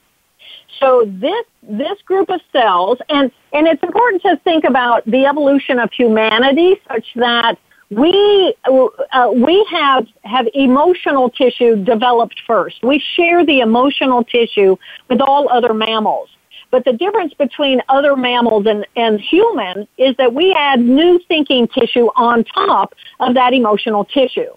So 0.78 1.04
this 1.06 1.44
this 1.62 2.00
group 2.02 2.28
of 2.30 2.40
cells, 2.52 2.98
and 3.08 3.30
and 3.52 3.66
it's 3.66 3.82
important 3.82 4.22
to 4.22 4.36
think 4.44 4.64
about 4.64 5.04
the 5.06 5.26
evolution 5.26 5.78
of 5.78 5.90
humanity, 5.92 6.80
such 6.88 7.06
that 7.16 7.58
we 7.90 8.54
uh, 8.64 9.30
we 9.34 9.66
have 9.70 10.06
have 10.24 10.46
emotional 10.54 11.30
tissue 11.30 11.76
developed 11.84 12.40
first. 12.46 12.82
We 12.82 13.02
share 13.14 13.44
the 13.44 13.60
emotional 13.60 14.24
tissue 14.24 14.76
with 15.08 15.20
all 15.20 15.48
other 15.50 15.72
mammals. 15.72 16.28
But 16.70 16.84
the 16.84 16.92
difference 16.92 17.32
between 17.34 17.80
other 17.88 18.16
mammals 18.16 18.66
and, 18.66 18.86
and 18.96 19.20
human 19.20 19.86
is 19.98 20.16
that 20.16 20.34
we 20.34 20.52
add 20.52 20.80
new 20.80 21.20
thinking 21.28 21.68
tissue 21.68 22.08
on 22.16 22.44
top 22.44 22.94
of 23.20 23.34
that 23.34 23.54
emotional 23.54 24.04
tissue. 24.04 24.50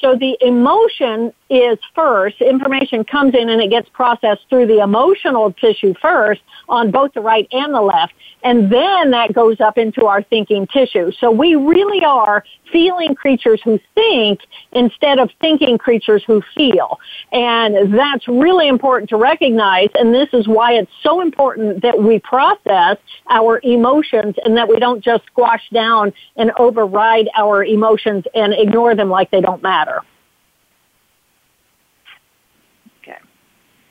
So 0.00 0.14
the 0.14 0.36
emotion 0.42 1.32
is 1.48 1.78
first, 1.94 2.40
information 2.40 3.04
comes 3.04 3.34
in 3.34 3.48
and 3.48 3.60
it 3.62 3.70
gets 3.70 3.88
processed 3.90 4.42
through 4.48 4.66
the 4.66 4.80
emotional 4.80 5.52
tissue 5.52 5.94
first 6.00 6.40
on 6.68 6.90
both 6.90 7.12
the 7.14 7.20
right 7.20 7.46
and 7.52 7.72
the 7.72 7.80
left, 7.80 8.12
and 8.42 8.70
then 8.70 9.10
that 9.10 9.32
goes 9.32 9.60
up 9.60 9.78
into 9.78 10.06
our 10.06 10.22
thinking 10.22 10.66
tissue. 10.66 11.12
So 11.20 11.30
we 11.30 11.54
really 11.54 12.04
are 12.04 12.44
feeling 12.72 13.14
creatures 13.14 13.60
who 13.64 13.78
think 13.94 14.40
instead 14.72 15.18
of 15.18 15.30
thinking 15.40 15.78
creatures 15.78 16.22
who 16.26 16.42
feel. 16.54 16.98
And 17.32 17.94
that's 17.94 18.26
really 18.26 18.66
important 18.68 19.08
to 19.10 19.16
recognize, 19.16 19.88
and 19.94 20.12
this 20.12 20.28
is 20.32 20.48
why 20.48 20.72
it's 20.72 20.90
so 21.02 21.20
important 21.20 21.82
that 21.82 22.00
we 22.00 22.18
process 22.18 22.98
our 23.28 23.60
emotions 23.62 24.34
and 24.44 24.56
that 24.56 24.68
we 24.68 24.80
don't 24.80 25.02
just 25.02 25.24
squash 25.26 25.62
down 25.72 26.12
and 26.36 26.50
override 26.58 27.28
our 27.36 27.64
emotions 27.64 28.24
and 28.34 28.52
ignore 28.52 28.94
them 28.94 29.10
like 29.10 29.30
they 29.30 29.40
don't 29.40 29.62
matter. 29.62 30.02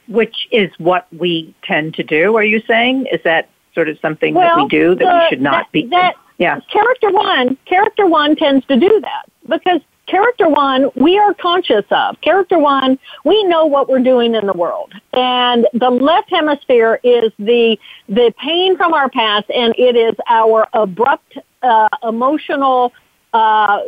Which 0.08 0.48
is 0.52 0.72
what 0.78 1.08
we 1.12 1.54
tend 1.64 1.94
to 1.96 2.04
do. 2.04 2.36
Are 2.36 2.44
you 2.44 2.62
saying 2.68 3.08
is 3.12 3.22
that 3.24 3.50
sort 3.74 3.90
of 3.90 3.98
something 4.00 4.34
well, 4.34 4.56
that 4.56 4.64
we 4.64 4.70
do 4.70 4.96
that 4.96 5.00
the, 5.00 5.20
we 5.20 5.28
should 5.30 5.42
not 5.42 5.66
that, 5.66 5.72
be? 5.72 5.88
That, 5.88 6.16
yeah. 6.38 6.60
Character 6.72 7.12
one, 7.12 7.58
character 7.66 8.08
one 8.08 8.36
tends 8.36 8.66
to 8.68 8.80
do 8.80 9.02
that 9.02 9.26
because 9.48 9.82
character 10.08 10.48
one 10.50 10.90
we 10.96 11.18
are 11.18 11.34
conscious 11.34 11.86
of. 11.92 12.20
Character 12.22 12.60
one, 12.60 13.00
we 13.24 13.44
know 13.46 13.66
what 13.66 13.90
we're 13.90 14.04
doing 14.04 14.36
in 14.36 14.46
the 14.46 14.54
world, 14.54 14.94
and 15.14 15.68
the 15.74 15.90
left 15.90 16.30
hemisphere 16.30 17.00
is 17.04 17.32
the 17.40 17.78
the 18.10 18.34
pain 18.42 18.78
from 18.78 18.94
our 18.94 19.10
past, 19.10 19.50
and 19.50 19.74
it 19.78 19.96
is 19.96 20.16
our 20.28 20.68
abrupt 20.74 21.38
uh, 21.64 21.88
emotional 22.04 22.94
uh, 23.34 23.82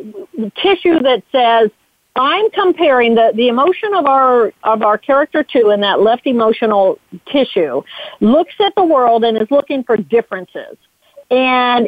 tissue 0.62 1.00
that 1.00 1.24
says 1.31 1.69
I'm 2.17 2.50
comparing 2.51 3.15
the, 3.15 3.31
the 3.36 3.47
emotion 3.47 3.93
of 3.93 4.05
our 4.05 4.51
of 4.63 4.81
our 4.81 4.97
character 4.97 5.43
two 5.43 5.69
in 5.69 5.81
that 5.81 6.01
left 6.01 6.25
emotional 6.25 7.00
tissue 7.31 7.83
looks 8.19 8.55
at 8.59 8.74
the 8.75 8.83
world 8.83 9.24
and 9.24 9.38
is 9.38 9.50
looking 9.51 9.83
for 9.83 9.97
differences. 9.97 10.77
And 11.29 11.88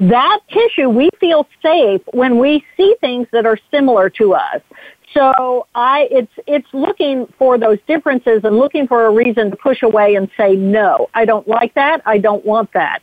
that 0.00 0.40
tissue 0.48 0.88
we 0.88 1.10
feel 1.18 1.46
safe 1.62 2.00
when 2.12 2.38
we 2.38 2.64
see 2.76 2.94
things 3.00 3.26
that 3.32 3.46
are 3.46 3.58
similar 3.70 4.08
to 4.10 4.34
us. 4.34 4.62
So 5.12 5.66
I 5.74 6.08
it's 6.10 6.32
it's 6.46 6.66
looking 6.72 7.26
for 7.38 7.58
those 7.58 7.78
differences 7.86 8.40
and 8.44 8.56
looking 8.56 8.88
for 8.88 9.06
a 9.06 9.10
reason 9.10 9.50
to 9.50 9.56
push 9.56 9.82
away 9.82 10.14
and 10.14 10.28
say 10.36 10.56
no. 10.56 11.08
I 11.14 11.24
don't 11.24 11.46
like 11.46 11.74
that. 11.74 12.02
I 12.04 12.18
don't 12.18 12.44
want 12.44 12.72
that. 12.74 13.00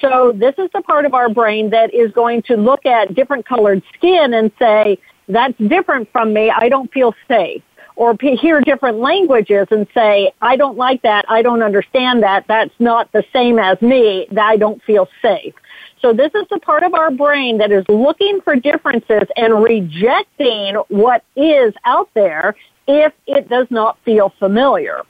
So 0.00 0.32
this 0.34 0.54
is 0.58 0.68
the 0.74 0.82
part 0.82 1.06
of 1.06 1.14
our 1.14 1.28
brain 1.28 1.70
that 1.70 1.92
is 1.94 2.12
going 2.12 2.42
to 2.42 2.56
look 2.56 2.84
at 2.84 3.14
different 3.14 3.46
colored 3.46 3.82
skin 3.94 4.34
and 4.34 4.50
say 4.58 4.98
that's 5.28 5.56
different 5.58 6.10
from 6.12 6.32
me. 6.32 6.50
I 6.50 6.68
don't 6.68 6.92
feel 6.92 7.14
safe. 7.28 7.62
Or 7.96 8.16
hear 8.20 8.60
different 8.60 8.98
languages 8.98 9.68
and 9.70 9.86
say, 9.94 10.32
I 10.42 10.56
don't 10.56 10.76
like 10.76 11.02
that. 11.02 11.24
I 11.28 11.42
don't 11.42 11.62
understand 11.62 12.24
that. 12.24 12.44
That's 12.48 12.74
not 12.80 13.12
the 13.12 13.24
same 13.32 13.58
as 13.60 13.80
me. 13.80 14.26
That 14.32 14.46
I 14.46 14.56
don't 14.56 14.82
feel 14.82 15.08
safe. 15.22 15.54
So 16.02 16.12
this 16.12 16.34
is 16.34 16.44
the 16.50 16.58
part 16.58 16.82
of 16.82 16.92
our 16.92 17.10
brain 17.10 17.58
that 17.58 17.70
is 17.70 17.84
looking 17.88 18.40
for 18.40 18.56
differences 18.56 19.28
and 19.36 19.62
rejecting 19.62 20.74
what 20.88 21.22
is 21.36 21.72
out 21.84 22.10
there 22.14 22.56
if 22.88 23.12
it 23.26 23.48
does 23.48 23.68
not 23.70 23.96
feel 24.04 24.30
familiar. 24.38 25.02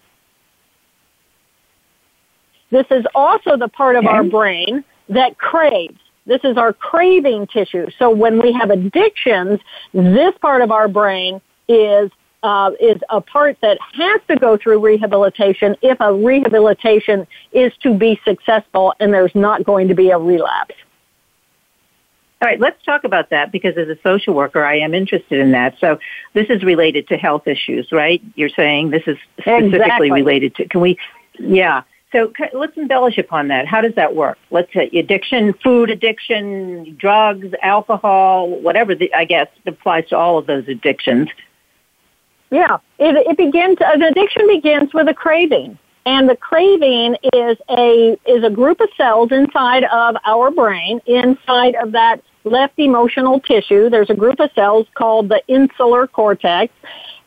This 2.71 2.87
is 2.91 3.05
also 3.15 3.57
the 3.57 3.69
part 3.69 3.97
of 3.97 4.05
okay. 4.05 4.15
our 4.15 4.25
brain 4.25 4.85
that 5.09 5.39
craves. 5.39 5.99
This 6.27 6.41
is 6.45 6.57
our 6.57 6.73
craving 6.73 7.47
tissue. 7.49 7.89
So 7.99 8.11
when 8.11 8.41
we 8.41 8.53
have 8.53 8.71
addictions, 8.71 9.61
this 9.93 10.35
part 10.41 10.63
of 10.63 10.71
our 10.71 10.89
brain 10.89 11.41
is 11.69 12.11
uh, 12.43 12.73
is 12.79 13.01
a 13.09 13.23
part 13.23 13.57
that 13.63 13.79
has 13.95 14.21
to 14.29 14.37
go 14.37 14.59
through 14.59 14.79
rehabilitation 14.79 15.77
if 15.81 15.99
a 16.01 16.13
rehabilitation 16.13 17.27
is 17.53 17.73
to 17.83 17.95
be 17.95 18.21
successful 18.23 18.93
and 19.01 19.15
there's 19.15 19.35
not 19.35 19.65
going 19.65 19.89
to 19.89 19.95
be 19.95 20.11
a 20.11 20.19
relapse. 20.19 20.75
All 22.43 22.49
right, 22.51 22.61
let's 22.61 22.83
talk 22.85 23.05
about 23.05 23.31
that 23.31 23.51
because 23.51 23.79
as 23.79 23.89
a 23.89 23.97
social 24.03 24.35
worker, 24.35 24.63
I 24.63 24.81
am 24.81 24.93
interested 24.93 25.41
in 25.41 25.53
that. 25.53 25.77
So 25.81 25.99
this 26.35 26.51
is 26.51 26.63
related 26.63 27.09
to 27.09 27.17
health 27.17 27.49
issues, 27.49 27.91
right? 27.91 28.21
You're 28.35 28.51
saying 28.51 28.91
this 28.91 29.05
is 29.07 29.17
specifically 29.39 29.77
exactly. 29.79 30.11
related 30.11 30.55
to, 30.57 30.69
can 30.69 30.83
we, 30.83 30.99
yeah. 31.39 31.85
So 32.15 32.33
let's 32.53 32.77
embellish 32.77 33.19
upon 33.19 33.49
that. 33.49 33.67
How 33.67 33.81
does 33.81 33.95
that 33.97 34.15
work? 34.15 34.39
Let's 34.53 34.73
say 34.73 34.89
addiction, 34.95 35.53
food 35.65 35.91
addiction, 35.91 36.97
drugs, 36.97 37.49
alcohol, 37.61 38.49
whatever. 38.61 38.95
The, 38.95 39.13
I 39.13 39.25
guess 39.25 39.49
applies 39.67 40.09
to 40.11 40.17
all 40.17 40.39
of 40.39 40.47
those 40.47 40.69
addictions. 40.69 41.29
Yeah, 42.51 42.77
it, 43.01 43.17
it 43.29 43.37
begins. 43.37 43.79
An 43.81 44.03
addiction 44.03 44.47
begins 44.47 44.95
with 44.95 45.09
a 45.09 45.15
craving, 45.15 45.77
and 46.07 46.29
the 46.29 46.37
craving 46.37 47.17
is 47.33 47.57
a 47.69 48.17
is 48.27 48.45
a 48.45 48.51
group 48.51 48.81
of 48.81 48.89
cells 48.97 49.33
inside 49.33 49.83
of 49.85 50.15
our 50.25 50.53
brain, 50.53 51.01
inside 51.07 51.75
of 51.75 51.91
that 51.93 52.23
left 52.45 52.79
emotional 52.79 53.41
tissue. 53.41 53.91
There's 53.91 54.11
a 54.11 54.15
group 54.15 54.39
of 54.39 54.51
cells 54.55 54.87
called 54.95 55.31
the 55.31 55.43
insular 55.49 56.07
cortex, 56.07 56.73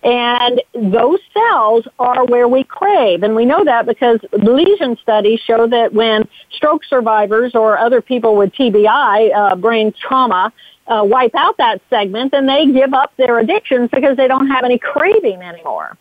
and 0.07 0.61
those 0.73 1.19
cells 1.33 1.85
are 1.99 2.25
where 2.27 2.47
we 2.47 2.63
crave. 2.63 3.23
And 3.23 3.35
we 3.35 3.43
know 3.43 3.65
that 3.65 3.85
because 3.85 4.19
lesion 4.31 4.97
studies 5.01 5.41
show 5.41 5.67
that 5.67 5.93
when 5.93 6.29
stroke 6.49 6.85
survivors 6.85 7.55
or 7.55 7.77
other 7.77 8.01
people 8.01 8.37
with 8.37 8.53
TBI, 8.53 9.35
uh, 9.35 9.55
brain 9.57 9.93
trauma, 9.99 10.53
uh, 10.87 11.01
wipe 11.03 11.35
out 11.35 11.57
that 11.57 11.81
segment, 11.89 12.31
then 12.31 12.45
they 12.45 12.67
give 12.67 12.93
up 12.93 13.11
their 13.17 13.37
addictions 13.39 13.89
because 13.91 14.15
they 14.15 14.29
don't 14.29 14.47
have 14.47 14.63
any 14.63 14.79
craving 14.79 15.41
anymore. 15.41 15.97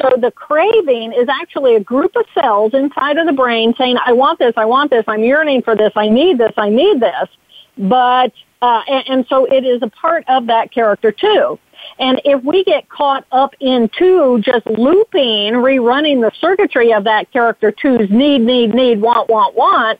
So 0.00 0.16
the 0.20 0.32
craving 0.32 1.12
is 1.12 1.28
actually 1.28 1.76
a 1.76 1.80
group 1.80 2.16
of 2.16 2.24
cells 2.34 2.74
inside 2.74 3.16
of 3.16 3.28
the 3.28 3.32
brain 3.32 3.74
saying, 3.78 3.96
I 4.04 4.12
want 4.12 4.40
this, 4.40 4.54
I 4.56 4.64
want 4.64 4.90
this, 4.90 5.04
I'm 5.06 5.22
yearning 5.22 5.62
for 5.62 5.76
this, 5.76 5.92
I 5.94 6.08
need 6.08 6.38
this, 6.38 6.52
I 6.56 6.68
need 6.68 6.98
this. 6.98 7.28
But, 7.78 8.32
uh, 8.60 8.82
and, 8.88 9.04
and 9.08 9.26
so 9.28 9.44
it 9.44 9.64
is 9.64 9.82
a 9.82 9.88
part 9.88 10.24
of 10.26 10.48
that 10.48 10.72
character 10.72 11.12
two. 11.12 11.60
And 11.98 12.20
if 12.24 12.42
we 12.44 12.64
get 12.64 12.88
caught 12.88 13.24
up 13.32 13.54
into 13.60 14.40
just 14.40 14.66
looping, 14.66 15.54
rerunning 15.54 16.20
the 16.20 16.30
circuitry 16.40 16.92
of 16.92 17.04
that 17.04 17.30
character 17.32 17.72
two's 17.72 18.10
need, 18.10 18.40
need, 18.40 18.74
need, 18.74 19.00
want, 19.00 19.28
want, 19.28 19.54
want, 19.54 19.98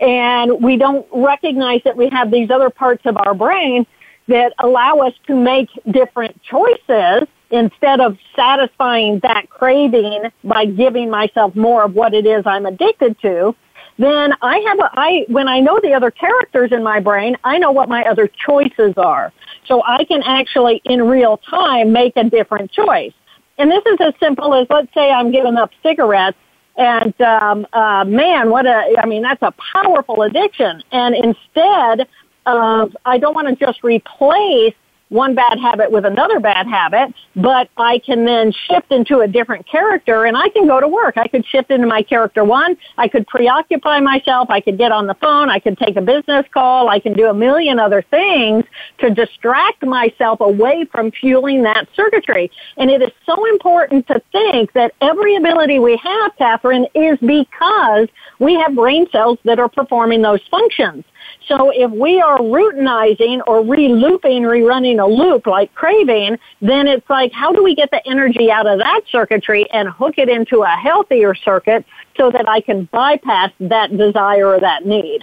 and 0.00 0.62
we 0.62 0.76
don't 0.76 1.06
recognize 1.12 1.80
that 1.84 1.96
we 1.96 2.08
have 2.10 2.30
these 2.30 2.50
other 2.50 2.70
parts 2.70 3.04
of 3.04 3.16
our 3.16 3.34
brain 3.34 3.86
that 4.28 4.52
allow 4.58 4.98
us 4.98 5.14
to 5.26 5.34
make 5.34 5.68
different 5.90 6.40
choices 6.42 7.26
instead 7.50 8.00
of 8.00 8.18
satisfying 8.36 9.20
that 9.20 9.48
craving 9.48 10.30
by 10.44 10.66
giving 10.66 11.10
myself 11.10 11.56
more 11.56 11.84
of 11.84 11.94
what 11.94 12.14
it 12.14 12.26
is 12.26 12.42
I'm 12.46 12.66
addicted 12.66 13.18
to, 13.22 13.54
then 13.98 14.32
I 14.42 14.58
have 14.58 14.78
a, 14.78 14.90
I, 14.94 15.24
when 15.28 15.48
I 15.48 15.60
know 15.60 15.80
the 15.82 15.92
other 15.92 16.10
characters 16.10 16.70
in 16.72 16.82
my 16.82 17.00
brain, 17.00 17.36
I 17.44 17.58
know 17.58 17.72
what 17.72 17.88
my 17.88 18.04
other 18.04 18.28
choices 18.28 18.94
are. 18.96 19.32
So 19.66 19.82
I 19.84 20.04
can 20.04 20.22
actually 20.22 20.80
in 20.84 21.02
real 21.02 21.38
time 21.38 21.92
make 21.92 22.16
a 22.16 22.24
different 22.24 22.70
choice. 22.70 23.12
And 23.58 23.70
this 23.70 23.84
is 23.86 23.98
as 24.00 24.14
simple 24.20 24.54
as 24.54 24.66
let's 24.70 24.92
say 24.94 25.10
I'm 25.10 25.32
giving 25.32 25.56
up 25.56 25.70
cigarettes 25.82 26.38
and 26.76 27.20
um, 27.20 27.66
uh, 27.72 28.04
man, 28.04 28.50
what 28.50 28.66
a, 28.66 28.94
I 29.02 29.06
mean, 29.06 29.22
that's 29.22 29.42
a 29.42 29.52
powerful 29.72 30.22
addiction. 30.22 30.80
And 30.92 31.14
instead 31.16 32.08
of, 32.46 32.96
I 33.04 33.18
don't 33.18 33.34
want 33.34 33.48
to 33.48 33.56
just 33.56 33.82
replace 33.82 34.74
one 35.08 35.34
bad 35.34 35.58
habit 35.58 35.90
with 35.90 36.04
another 36.04 36.40
bad 36.40 36.66
habit, 36.66 37.14
but 37.34 37.68
I 37.76 37.98
can 37.98 38.24
then 38.24 38.52
shift 38.52 38.92
into 38.92 39.20
a 39.20 39.28
different 39.28 39.66
character 39.66 40.24
and 40.24 40.36
I 40.36 40.48
can 40.50 40.66
go 40.66 40.80
to 40.80 40.88
work. 40.88 41.16
I 41.16 41.28
could 41.28 41.46
shift 41.46 41.70
into 41.70 41.86
my 41.86 42.02
character 42.02 42.44
one. 42.44 42.76
I 42.96 43.08
could 43.08 43.26
preoccupy 43.26 44.00
myself. 44.00 44.50
I 44.50 44.60
could 44.60 44.76
get 44.78 44.92
on 44.92 45.06
the 45.06 45.14
phone. 45.14 45.48
I 45.50 45.58
could 45.58 45.78
take 45.78 45.96
a 45.96 46.02
business 46.02 46.46
call. 46.52 46.88
I 46.88 47.00
can 47.00 47.14
do 47.14 47.28
a 47.28 47.34
million 47.34 47.78
other 47.78 48.02
things 48.02 48.64
to 48.98 49.10
distract 49.10 49.84
myself 49.84 50.40
away 50.40 50.86
from 50.90 51.10
fueling 51.10 51.62
that 51.62 51.88
circuitry. 51.94 52.50
And 52.76 52.90
it 52.90 53.02
is 53.02 53.12
so 53.24 53.46
important 53.46 54.06
to 54.08 54.20
think 54.32 54.72
that 54.74 54.92
every 55.00 55.36
ability 55.36 55.78
we 55.78 55.96
have, 55.96 56.32
Kathryn, 56.38 56.86
is 56.94 57.18
because 57.20 58.08
we 58.38 58.54
have 58.54 58.74
brain 58.74 59.06
cells 59.10 59.38
that 59.44 59.58
are 59.58 59.68
performing 59.68 60.22
those 60.22 60.40
functions. 60.50 61.04
So 61.46 61.70
if 61.70 61.90
we 61.90 62.20
are 62.20 62.38
routinizing 62.38 63.40
or 63.46 63.64
re-looping, 63.64 64.42
rerunning 64.42 65.02
a 65.02 65.06
loop 65.06 65.46
like 65.46 65.74
craving, 65.74 66.38
then 66.60 66.86
it's 66.86 67.08
like, 67.08 67.32
how 67.32 67.52
do 67.52 67.62
we 67.62 67.74
get 67.74 67.90
the 67.90 68.06
energy 68.06 68.50
out 68.50 68.66
of 68.66 68.78
that 68.78 69.02
circuitry 69.10 69.70
and 69.70 69.88
hook 69.88 70.14
it 70.18 70.28
into 70.28 70.62
a 70.62 70.68
healthier 70.68 71.34
circuit 71.34 71.84
so 72.16 72.30
that 72.30 72.48
I 72.48 72.60
can 72.60 72.88
bypass 72.92 73.50
that 73.60 73.96
desire 73.96 74.46
or 74.46 74.60
that 74.60 74.86
need? 74.86 75.20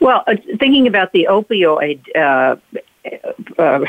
Well, 0.00 0.22
uh, 0.26 0.36
thinking 0.58 0.86
about 0.86 1.12
the 1.12 1.28
opioid 1.30 2.00
uh, 2.14 2.56
uh, 3.58 3.84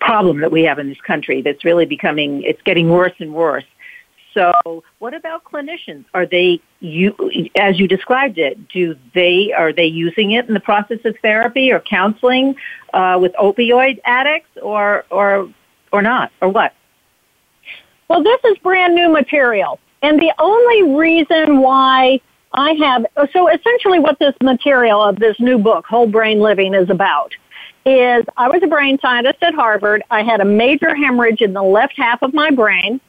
problem 0.00 0.40
that 0.40 0.50
we 0.50 0.62
have 0.62 0.78
in 0.78 0.88
this 0.88 1.00
country, 1.00 1.42
that's 1.42 1.64
really 1.64 1.86
becoming, 1.86 2.42
it's 2.42 2.62
getting 2.62 2.88
worse 2.88 3.14
and 3.18 3.32
worse 3.32 3.64
So 4.34 4.82
what 5.04 5.12
about 5.12 5.44
clinicians? 5.44 6.06
Are 6.14 6.24
they, 6.24 6.62
you, 6.80 7.14
as 7.56 7.78
you 7.78 7.86
described 7.86 8.38
it, 8.38 8.68
do 8.68 8.96
they, 9.12 9.52
are 9.52 9.70
they 9.70 9.84
using 9.84 10.32
it 10.32 10.48
in 10.48 10.54
the 10.54 10.60
process 10.60 11.00
of 11.04 11.14
therapy 11.20 11.70
or 11.70 11.80
counseling 11.80 12.56
uh, 12.94 13.18
with 13.20 13.34
opioid 13.34 14.00
addicts 14.06 14.48
or, 14.62 15.04
or, 15.10 15.52
or 15.92 16.00
not, 16.00 16.32
or 16.40 16.48
what? 16.48 16.72
Well, 18.08 18.22
this 18.22 18.40
is 18.44 18.56
brand 18.62 18.94
new 18.94 19.10
material. 19.10 19.78
And 20.00 20.18
the 20.18 20.32
only 20.38 20.96
reason 20.96 21.60
why 21.60 22.18
I 22.54 22.72
have, 22.72 23.04
so 23.30 23.48
essentially 23.48 23.98
what 23.98 24.18
this 24.18 24.34
material 24.42 25.02
of 25.02 25.18
this 25.18 25.38
new 25.38 25.58
book, 25.58 25.84
Whole 25.84 26.06
Brain 26.06 26.40
Living, 26.40 26.72
is 26.72 26.88
about 26.88 27.34
is 27.84 28.24
I 28.38 28.48
was 28.48 28.62
a 28.62 28.66
brain 28.66 28.98
scientist 29.02 29.42
at 29.42 29.52
Harvard. 29.52 30.02
I 30.10 30.22
had 30.22 30.40
a 30.40 30.46
major 30.46 30.94
hemorrhage 30.94 31.42
in 31.42 31.52
the 31.52 31.62
left 31.62 31.92
half 31.98 32.22
of 32.22 32.32
my 32.32 32.50
brain. 32.50 33.02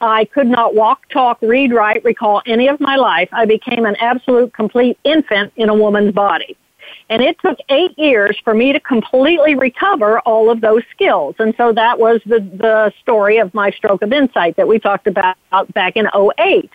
I 0.00 0.24
could 0.26 0.48
not 0.48 0.74
walk, 0.74 1.08
talk, 1.08 1.38
read, 1.42 1.72
write, 1.72 2.04
recall 2.04 2.42
any 2.46 2.68
of 2.68 2.80
my 2.80 2.96
life. 2.96 3.28
I 3.32 3.46
became 3.46 3.86
an 3.86 3.96
absolute 3.96 4.52
complete 4.52 4.98
infant 5.04 5.52
in 5.56 5.68
a 5.68 5.74
woman's 5.74 6.12
body. 6.12 6.56
And 7.08 7.22
it 7.22 7.38
took 7.40 7.58
eight 7.68 7.96
years 7.98 8.38
for 8.42 8.54
me 8.54 8.72
to 8.72 8.80
completely 8.80 9.54
recover 9.54 10.20
all 10.20 10.50
of 10.50 10.60
those 10.60 10.82
skills. 10.90 11.36
And 11.38 11.54
so 11.56 11.72
that 11.72 11.98
was 11.98 12.20
the, 12.26 12.40
the 12.40 12.92
story 13.00 13.38
of 13.38 13.52
my 13.54 13.70
stroke 13.70 14.02
of 14.02 14.12
insight 14.12 14.56
that 14.56 14.66
we 14.66 14.78
talked 14.78 15.06
about 15.06 15.36
back 15.72 15.96
in 15.96 16.08
08. 16.14 16.70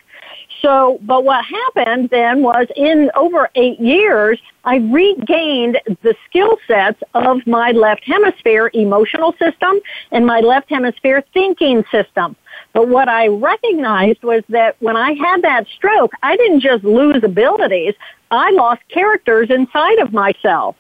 So, 0.62 1.00
but 1.04 1.24
what 1.24 1.46
happened 1.46 2.10
then 2.10 2.42
was 2.42 2.68
in 2.76 3.12
over 3.16 3.50
eight 3.56 3.80
years, 3.80 4.40
I 4.64 4.78
regained 4.78 5.80
the 6.02 6.16
skill 6.28 6.58
sets 6.68 7.02
of 7.14 7.46
my 7.46 7.72
left 7.72 8.04
hemisphere 8.06 8.72
emotional 8.74 9.34
system 9.34 9.80
and 10.12 10.26
my 10.26 10.40
left 10.40 10.70
hemisphere 10.70 11.24
thinking 11.34 11.84
system. 11.92 12.36
But 12.74 12.88
what 12.88 13.10
I 13.10 13.28
recognized 13.28 14.24
was 14.24 14.44
that 14.50 14.76
when 14.80 14.96
I 14.96 15.14
had 15.14 15.42
that 15.42 15.68
stroke, 15.68 16.12
I 16.22 16.38
didn't 16.38 16.60
just 16.60 16.84
lose 16.84 17.24
abilities, 17.24 17.96
I 18.30 18.52
lost 18.52 18.82
characters 18.90 19.50
inside 19.50 20.00
of 20.00 20.14
myself. 20.14 20.76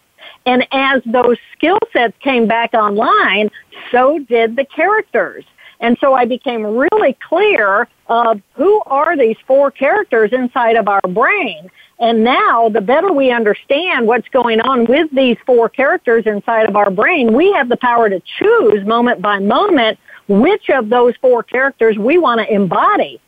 And 0.46 0.68
as 0.72 1.02
those 1.06 1.38
skill 1.54 1.80
sets 1.92 2.18
came 2.20 2.48
back 2.48 2.74
online, 2.74 3.50
so 3.92 4.20
did 4.20 4.56
the 4.56 4.66
characters. 4.66 5.46
And 5.80 5.98
so 6.00 6.14
I 6.14 6.26
became 6.26 6.64
really 6.66 7.18
clear 7.28 7.88
of 8.08 8.42
who 8.54 8.82
are 8.86 9.18
these 9.18 9.38
four 9.46 9.70
characters 9.70 10.32
inside 10.32 10.76
of 10.76 10.88
our 10.88 11.02
brain. 11.02 11.70
And 12.00 12.24
now 12.24 12.70
the 12.70 12.82
better 12.82 13.12
we 13.12 13.32
understand 13.32 14.08
what's 14.08 14.28
going 14.30 14.60
on 14.62 14.86
with 14.86 15.10
these 15.14 15.38
four 15.46 15.70
characters 15.70 16.26
inside 16.26 16.70
of 16.70 16.76
our 16.76 16.92
brain, 16.92 17.34
we 17.34 17.52
have 17.54 17.70
the 17.70 17.78
power 17.78 18.10
to 18.10 18.22
choose 18.40 18.86
moment 18.86 19.22
by 19.22 19.40
moment 19.40 20.00
which 20.28 20.70
of 20.70 20.90
those 20.90 21.16
four 21.22 21.44
characters 21.44 21.98
we 21.98 22.18
want 22.18 22.42
to 22.42 22.54
embody. 22.54 23.20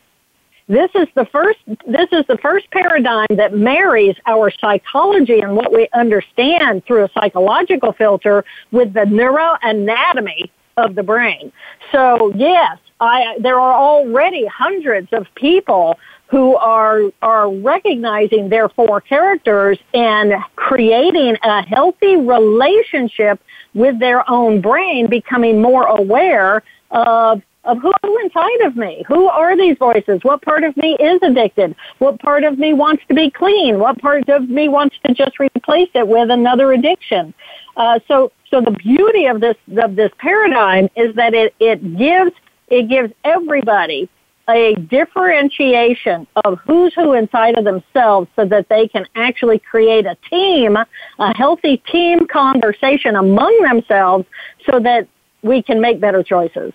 This 0.68 0.91
is 0.94 1.08
the 1.15 1.25
first, 1.25 1.58
this 1.88 2.10
is 2.12 2.25
the 2.27 2.38
first 2.38 2.70
paradigm 2.70 3.25
that 3.32 3.56
marries 3.56 4.15
our 4.27 4.51
psychology 4.51 5.39
and 5.39 5.56
what 5.56 5.74
we 5.74 5.88
understand 5.94 6.86
through 6.86 7.06
a 7.06 7.10
psychological 7.12 7.91
filter 7.94 8.46
with 8.72 8.94
the 8.94 9.01
neuroanatomy 9.01 10.51
of 10.79 10.95
the 10.95 11.03
brain. 11.03 11.51
So 11.91 12.31
yes, 12.36 12.77
I, 13.00 13.38
there 13.39 13.59
are 13.59 13.74
already 13.74 14.45
hundreds 14.48 15.09
of 15.13 15.27
people 15.36 16.00
who 16.29 16.55
are 16.57 17.01
are 17.21 17.51
recognizing 17.51 18.50
their 18.50 18.69
four 18.69 19.01
characters 19.01 19.79
and 19.93 20.33
creating 20.55 21.36
a 21.43 21.63
healthy 21.63 22.15
relationship 22.17 23.41
with 23.74 24.00
their 24.00 24.29
own 24.29 24.62
brain, 24.62 25.07
becoming 25.09 25.62
more 25.62 25.86
aware 25.86 26.63
of 26.91 27.41
of 27.65 27.77
who 27.79 27.91
inside 28.24 28.62
of 28.62 28.75
me. 28.75 29.03
Who 29.07 29.27
are 29.27 29.57
these 29.57 29.77
voices? 29.77 30.19
What 30.24 30.41
part 30.41 30.63
of 30.63 30.75
me 30.77 30.95
is 31.00 31.19
addicted? 31.21 31.75
What 31.98 32.19
part 32.19 32.43
of 32.43 32.57
me 32.57 32.74
wants 32.74 33.03
to 33.09 33.13
be 33.13 33.29
clean? 33.29 33.79
What 33.79 34.00
part 34.00 34.29
of 34.29 34.50
me 34.50 34.69
wants 34.69 34.95
to 35.05 35.13
just 35.13 35.39
replace 35.39 35.89
it 35.93 36.07
with 36.07 36.31
another 36.31 36.71
addiction? 36.74 37.33
Uh, 37.79 37.98
so, 38.09 38.29
so 38.51 38.59
the 38.59 38.71
beauty 38.71 39.25
of 39.25 39.39
this 39.39 39.55
of 39.81 39.95
this 39.95 40.12
paradigm 40.17 40.89
is 40.98 41.15
that 41.15 41.33
it 41.33 41.55
it 41.62 41.98
gives 41.98 42.31
it 42.67 42.89
gives 42.89 43.12
everybody 43.24 44.09
a 44.50 44.75
differentiation 44.75 46.27
of 46.43 46.59
who's 46.65 46.93
who 46.93 47.13
inside 47.13 47.57
of 47.57 47.63
themselves 47.63 48.27
so 48.36 48.43
that 48.45 48.67
they 48.67 48.88
can 48.88 49.05
actually 49.15 49.59
create 49.59 50.05
a 50.05 50.17
team, 50.29 50.75
a 50.75 51.38
healthy 51.38 51.77
team 51.77 52.27
conversation 52.27 53.15
among 53.15 53.57
themselves 53.62 54.25
so 54.69 54.79
that 54.79 55.07
we 55.43 55.62
can 55.62 55.79
make 55.79 56.01
better 56.01 56.24
choices. 56.24 56.74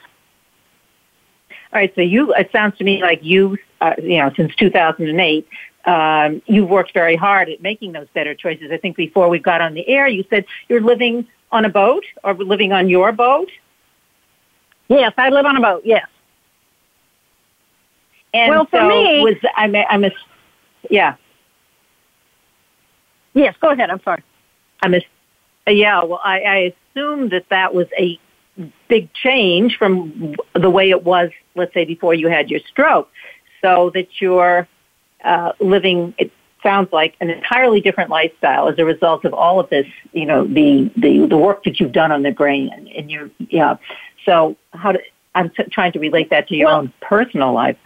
All 1.73 1.80
right, 1.80 1.92
so 1.96 2.00
you, 2.00 2.32
it 2.34 2.50
sounds 2.52 2.78
to 2.78 2.84
me 2.84 3.02
like 3.02 3.18
you, 3.23 3.58
uh, 3.80 3.94
you 4.00 4.18
know, 4.18 4.30
since 4.37 4.54
2008, 4.54 5.46
um, 5.86 6.42
you've 6.46 6.68
worked 6.68 6.92
very 6.94 7.16
hard 7.16 7.48
at 7.48 7.60
making 7.62 7.92
those 7.92 8.08
better 8.14 8.34
choices. 8.34 8.70
I 8.72 8.78
think 8.78 8.96
before 8.96 9.28
we 9.28 9.38
got 9.38 9.60
on 9.60 9.74
the 9.74 9.86
air, 9.88 10.08
you 10.08 10.24
said 10.30 10.46
you're 10.68 10.80
living 10.80 11.26
on 11.52 11.64
a 11.64 11.68
boat 11.68 12.04
or 12.23 12.34
living 12.34 12.73
on 12.73 12.88
your 12.88 13.12
boat. 13.12 13.50
Yes, 14.88 15.12
I 15.16 15.30
live 15.30 15.47
on 15.47 15.56
a 15.56 15.60
boat. 15.60 15.82
Yes. 15.84 16.06
And 18.32 18.50
well, 18.50 18.66
for 18.66 18.80
so 18.80 18.88
me, 18.88 19.23
was 19.23 19.36
I'm 19.56 19.75
a, 19.75 19.84
I'm 19.84 20.04
a 20.04 20.10
yeah. 20.90 21.16
Yes, 23.34 23.54
go 23.60 23.70
ahead. 23.70 23.90
I'm 23.90 24.02
sorry. 24.02 24.23
I'm 24.82 24.94
a 24.94 25.00
yeah. 25.70 26.02
Well, 26.02 26.20
I, 26.23 26.40
I 26.40 26.75
assume 26.97 27.28
that 27.30 27.49
that 27.50 27.75
was 27.75 27.86
a 27.99 28.18
big 28.88 29.12
change 29.12 29.76
from 29.78 30.36
the 30.54 30.70
way 30.70 30.90
it 30.90 31.04
was, 31.04 31.30
let's 31.54 31.75
say, 31.75 31.84
before 31.84 32.14
you 32.14 32.28
had 32.28 32.50
your 32.50 32.60
stroke, 32.60 33.10
so 33.62 33.90
that 33.94 34.20
you're 34.20 34.68
uh, 35.25 35.52
living. 35.60 36.15
It 36.19 36.32
sounds 36.63 36.93
like 36.93 37.15
an 37.21 37.30
entirely 37.30 37.80
different 37.80 38.10
lifestyle 38.10 38.69
as 38.69 38.78
a 38.78 38.84
result 38.84 39.25
of 39.25 39.34
all 39.34 39.60
of 39.60 39.69
this. 39.71 39.87
You 40.13 40.26
know, 40.26 40.47
the 40.47 40.91
the 40.97 41.26
the 41.26 41.37
work 41.37 41.65
that 41.65 41.80
you've 41.80 41.93
done 41.93 42.13
on 42.13 42.23
the 42.23 42.30
brain 42.30 42.71
and, 42.73 42.89
and 42.89 43.10
your 43.10 43.30
yeah. 43.49 43.76
So 44.25 44.56
how 44.73 44.93
do 44.93 44.99
I'm 45.34 45.50
t- 45.50 45.65
trying 45.65 45.93
to 45.93 45.99
relate 45.99 46.30
that 46.30 46.49
to 46.49 46.56
your 46.56 46.69
well, 46.69 46.78
own 46.78 46.93
personal 47.00 47.52
life. 47.52 47.76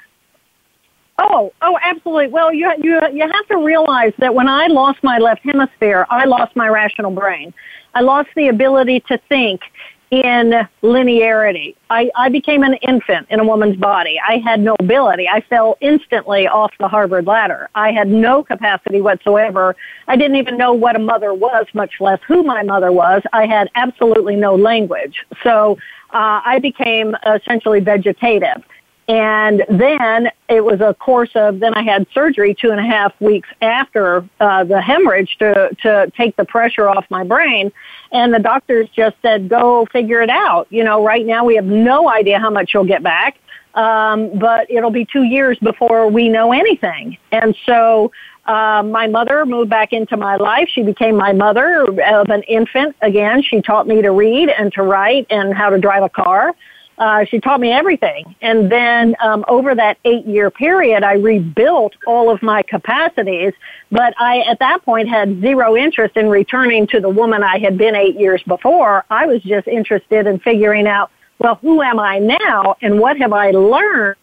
Oh, 1.18 1.52
oh, 1.62 1.78
absolutely. 1.82 2.28
Well, 2.28 2.52
you 2.52 2.72
you 2.78 3.00
you 3.12 3.22
have 3.22 3.46
to 3.48 3.58
realize 3.58 4.12
that 4.18 4.34
when 4.34 4.48
I 4.48 4.68
lost 4.68 5.02
my 5.02 5.18
left 5.18 5.42
hemisphere, 5.42 6.06
I 6.10 6.26
lost 6.26 6.54
my 6.54 6.68
rational 6.68 7.10
brain. 7.10 7.52
I 7.94 8.02
lost 8.02 8.28
the 8.36 8.48
ability 8.48 9.00
to 9.08 9.18
think 9.28 9.62
in 10.10 10.66
linearity. 10.82 11.74
I, 11.90 12.10
I 12.16 12.28
became 12.28 12.62
an 12.62 12.74
infant 12.74 13.26
in 13.30 13.40
a 13.40 13.44
woman's 13.44 13.76
body. 13.76 14.18
I 14.26 14.38
had 14.38 14.60
no 14.60 14.74
ability. 14.80 15.28
I 15.28 15.40
fell 15.42 15.76
instantly 15.80 16.46
off 16.46 16.72
the 16.78 16.88
Harvard 16.88 17.26
ladder. 17.26 17.68
I 17.74 17.92
had 17.92 18.08
no 18.08 18.42
capacity 18.42 19.00
whatsoever. 19.00 19.76
I 20.06 20.16
didn't 20.16 20.36
even 20.36 20.56
know 20.56 20.72
what 20.72 20.96
a 20.96 20.98
mother 20.98 21.34
was, 21.34 21.66
much 21.74 21.94
less 22.00 22.20
who 22.26 22.42
my 22.42 22.62
mother 22.62 22.92
was. 22.92 23.22
I 23.32 23.46
had 23.46 23.68
absolutely 23.74 24.36
no 24.36 24.54
language. 24.54 25.24
So 25.42 25.78
uh, 26.10 26.40
I 26.44 26.58
became 26.58 27.14
essentially 27.26 27.80
vegetative. 27.80 28.62
And 29.08 29.64
then 29.70 30.30
it 30.50 30.62
was 30.62 30.82
a 30.82 30.92
course 30.92 31.30
of, 31.34 31.60
then 31.60 31.72
I 31.72 31.82
had 31.82 32.06
surgery 32.12 32.54
two 32.54 32.70
and 32.70 32.78
a 32.78 32.82
half 32.82 33.18
weeks 33.20 33.48
after 33.62 34.28
uh, 34.38 34.64
the 34.64 34.82
hemorrhage 34.82 35.34
to, 35.38 35.74
to 35.82 36.12
take 36.14 36.36
the 36.36 36.44
pressure 36.44 36.88
off 36.88 37.06
my 37.08 37.24
brain. 37.24 37.72
And 38.12 38.34
the 38.34 38.38
doctors 38.38 38.86
just 38.94 39.16
said, 39.22 39.48
go 39.48 39.86
figure 39.90 40.20
it 40.20 40.28
out. 40.28 40.66
You 40.68 40.84
know, 40.84 41.02
right 41.02 41.24
now 41.24 41.44
we 41.44 41.56
have 41.56 41.64
no 41.64 42.10
idea 42.10 42.38
how 42.38 42.50
much 42.50 42.74
you'll 42.74 42.84
get 42.84 43.02
back. 43.02 43.38
Um, 43.74 44.38
but 44.38 44.70
it'll 44.70 44.90
be 44.90 45.06
two 45.06 45.22
years 45.22 45.58
before 45.58 46.08
we 46.08 46.28
know 46.28 46.52
anything. 46.52 47.16
And 47.32 47.56
so 47.64 48.10
uh, 48.44 48.82
my 48.82 49.06
mother 49.06 49.46
moved 49.46 49.70
back 49.70 49.92
into 49.92 50.16
my 50.16 50.36
life. 50.36 50.68
She 50.70 50.82
became 50.82 51.16
my 51.16 51.32
mother 51.32 51.84
of 51.84 52.28
an 52.28 52.42
infant. 52.42 52.96
Again, 53.02 53.42
she 53.42 53.62
taught 53.62 53.86
me 53.86 54.02
to 54.02 54.10
read 54.10 54.48
and 54.48 54.72
to 54.72 54.82
write 54.82 55.26
and 55.30 55.54
how 55.54 55.70
to 55.70 55.78
drive 55.78 56.02
a 56.02 56.08
car. 56.08 56.54
Uh, 56.98 57.24
she 57.24 57.38
taught 57.38 57.60
me 57.60 57.70
everything. 57.70 58.34
And 58.42 58.70
then 58.70 59.14
um, 59.22 59.44
over 59.46 59.74
that 59.74 59.98
eight 60.04 60.26
year 60.26 60.50
period, 60.50 61.04
I 61.04 61.14
rebuilt 61.14 61.94
all 62.06 62.30
of 62.30 62.42
my 62.42 62.62
capacities. 62.62 63.52
But 63.90 64.14
I, 64.18 64.40
at 64.40 64.58
that 64.58 64.84
point, 64.84 65.08
had 65.08 65.40
zero 65.40 65.76
interest 65.76 66.16
in 66.16 66.28
returning 66.28 66.86
to 66.88 67.00
the 67.00 67.08
woman 67.08 67.42
I 67.42 67.58
had 67.58 67.78
been 67.78 67.94
eight 67.94 68.18
years 68.18 68.42
before. 68.42 69.04
I 69.10 69.26
was 69.26 69.42
just 69.42 69.68
interested 69.68 70.26
in 70.26 70.40
figuring 70.40 70.86
out, 70.86 71.10
well, 71.38 71.54
who 71.56 71.82
am 71.82 72.00
I 72.00 72.18
now 72.18 72.74
and 72.82 72.98
what 72.98 73.16
have 73.18 73.32
I 73.32 73.52
learned 73.52 74.16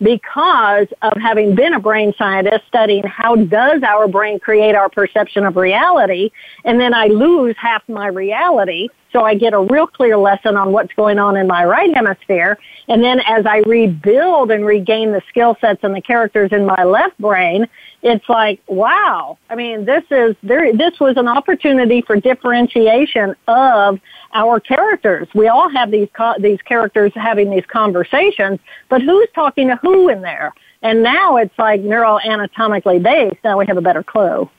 because 0.00 0.86
of 1.02 1.12
having 1.20 1.54
been 1.54 1.74
a 1.74 1.80
brain 1.80 2.14
scientist 2.16 2.66
studying 2.66 3.02
how 3.04 3.36
does 3.36 3.82
our 3.82 4.08
brain 4.08 4.38
create 4.38 4.74
our 4.74 4.88
perception 4.88 5.44
of 5.44 5.56
reality 5.56 6.30
and 6.64 6.80
then 6.80 6.94
I 6.94 7.06
lose 7.06 7.54
half 7.58 7.86
my 7.88 8.06
reality 8.06 8.88
so 9.14 9.24
I 9.24 9.34
get 9.34 9.54
a 9.54 9.60
real 9.60 9.86
clear 9.86 10.16
lesson 10.16 10.56
on 10.56 10.72
what's 10.72 10.92
going 10.94 11.20
on 11.20 11.36
in 11.36 11.46
my 11.46 11.64
right 11.64 11.94
hemisphere. 11.94 12.58
And 12.88 13.02
then 13.02 13.20
as 13.20 13.46
I 13.46 13.58
rebuild 13.58 14.50
and 14.50 14.66
regain 14.66 15.12
the 15.12 15.22
skill 15.28 15.56
sets 15.60 15.84
and 15.84 15.94
the 15.94 16.00
characters 16.00 16.50
in 16.50 16.66
my 16.66 16.82
left 16.82 17.16
brain, 17.18 17.66
it's 18.02 18.28
like, 18.28 18.60
wow. 18.66 19.38
I 19.48 19.54
mean, 19.54 19.84
this 19.84 20.02
is 20.10 20.34
there. 20.42 20.76
This 20.76 20.98
was 20.98 21.16
an 21.16 21.28
opportunity 21.28 22.02
for 22.02 22.16
differentiation 22.16 23.36
of 23.46 24.00
our 24.34 24.58
characters. 24.58 25.28
We 25.32 25.46
all 25.46 25.70
have 25.70 25.92
these 25.92 26.08
co- 26.12 26.34
these 26.40 26.60
characters 26.62 27.12
having 27.14 27.50
these 27.50 27.64
conversations, 27.66 28.58
but 28.88 29.00
who's 29.00 29.28
talking 29.32 29.68
to 29.68 29.76
who 29.76 30.08
in 30.08 30.22
there? 30.22 30.52
And 30.82 31.04
now 31.04 31.36
it's 31.36 31.56
like 31.56 31.82
neuroanatomically 31.82 33.00
based. 33.02 33.42
Now 33.44 33.58
we 33.58 33.66
have 33.66 33.76
a 33.76 33.82
better 33.82 34.02
clue. 34.02 34.50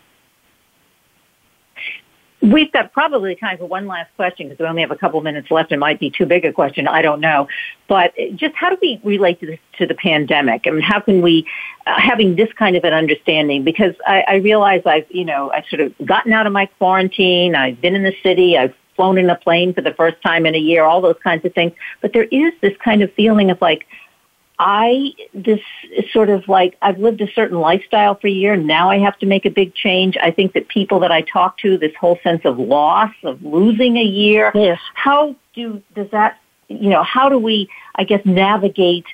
We've 2.41 2.71
got 2.71 2.91
probably 2.91 3.36
time 3.36 3.58
for 3.58 3.65
one 3.65 3.88
last 3.88 4.13
question 4.17 4.50
because 4.50 4.60
we 4.60 4.67
only 4.67 4.82
have 4.82 4.91
a 4.91 4.98
couple 4.98 5.19
minutes 5.21 5.50
left. 5.50 5.71
It 5.71 5.80
might 5.80 6.00
be 6.00 6.12
too 6.12 6.26
big 6.26 6.45
a 6.45 6.52
question. 6.52 6.88
I 6.88 7.02
don't 7.02 7.21
know. 7.21 7.48
But 7.88 8.13
just 8.36 8.54
how 8.56 8.69
do 8.69 8.78
we 8.82 9.00
relate 9.04 9.39
to, 9.39 9.48
this, 9.48 9.60
to 9.78 9.88
the 9.88 9.95
pandemic? 9.95 10.63
I 10.67 10.71
mean, 10.71 10.82
how 10.82 11.00
can 11.00 11.21
we, 11.21 11.48
uh, 11.88 12.00
having 12.00 12.36
this 12.36 12.52
kind 12.54 12.76
of 12.76 12.84
an 12.84 12.93
understanding, 12.93 13.63
because 13.63 13.95
I, 14.06 14.24
I 14.28 14.36
realize 14.36 14.82
I've, 14.86 15.10
you 15.10 15.26
know, 15.26 15.52
I've 15.52 15.65
sort 15.65 15.80
of 15.80 15.93
gotten 16.06 16.34
out 16.34 16.45
of 16.45 16.54
my 16.54 16.65
quarantine. 16.65 17.56
I've 17.56 17.80
been 17.82 17.95
in 17.95 18.04
the 18.04 18.15
city. 18.21 18.58
I've 18.58 18.76
flown 18.95 19.17
in 19.17 19.30
a 19.30 19.36
plane 19.36 19.74
for 19.74 19.82
the 19.82 19.93
first 19.93 20.21
time 20.21 20.45
in 20.45 20.56
a 20.56 20.60
year, 20.60 20.84
all 20.84 21.02
those 21.02 21.17
kinds 21.24 21.43
of 21.45 21.54
things. 21.54 21.74
But 22.02 22.13
there 22.13 22.24
is 22.24 22.54
this 22.62 22.76
kind 22.84 23.02
of 23.02 23.12
feeling 23.13 23.50
of 23.50 23.62
like, 23.62 23.88
I, 24.58 25.13
this 25.34 25.60
is 25.91 26.12
sort 26.12 26.30
of 26.30 26.48
like, 26.48 26.78
I've 26.82 26.98
lived 26.98 27.22
a 27.22 27.32
certain 27.34 27.60
lifestyle 27.60 28.15
for 28.15 28.28
a 28.28 28.32
year. 28.32 28.56
Now 28.56 28.89
I 28.89 29.00
have 29.00 29.18
to 29.20 29.26
make 29.26 29.46
a 29.46 29.50
big 29.50 29.76
change. 29.76 30.15
I 30.22 30.32
think 30.32 30.54
that 30.54 30.68
people 30.70 31.00
that 31.02 31.12
I 31.12 31.22
talk 31.22 31.58
to, 31.60 31.78
this 31.78 31.96
whole 31.96 32.20
sense 32.24 32.46
of 32.46 32.58
loss, 32.58 33.12
of 33.24 33.44
losing 33.44 33.98
a 33.98 34.04
year, 34.04 34.52
yes. 34.56 34.80
how 34.94 35.36
do, 35.54 35.82
does 35.94 36.10
that, 36.12 36.39
you 36.70 36.89
know, 36.89 37.04
how 37.04 37.30
do 37.30 37.38
we, 37.38 37.70
I 37.96 38.06
guess, 38.06 38.26
navigate, 38.26 39.06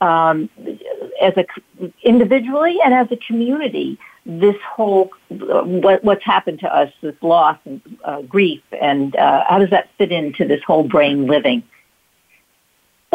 um, 0.00 0.48
as 1.20 1.34
a, 1.36 1.44
individually 2.02 2.78
and 2.84 2.94
as 2.94 3.08
a 3.10 3.16
community, 3.16 3.98
this 4.24 4.56
whole, 4.66 5.10
uh, 5.30 5.62
what, 5.62 6.02
what's 6.02 6.24
happened 6.24 6.60
to 6.60 6.74
us, 6.74 6.92
this 7.00 7.14
loss 7.22 7.58
and 7.64 7.80
uh, 8.04 8.22
grief, 8.22 8.62
and 8.80 9.14
uh, 9.14 9.44
how 9.48 9.58
does 9.58 9.70
that 9.70 9.88
fit 9.98 10.10
into 10.10 10.44
this 10.46 10.62
whole 10.66 10.82
brain 10.82 11.26
living? 11.26 11.62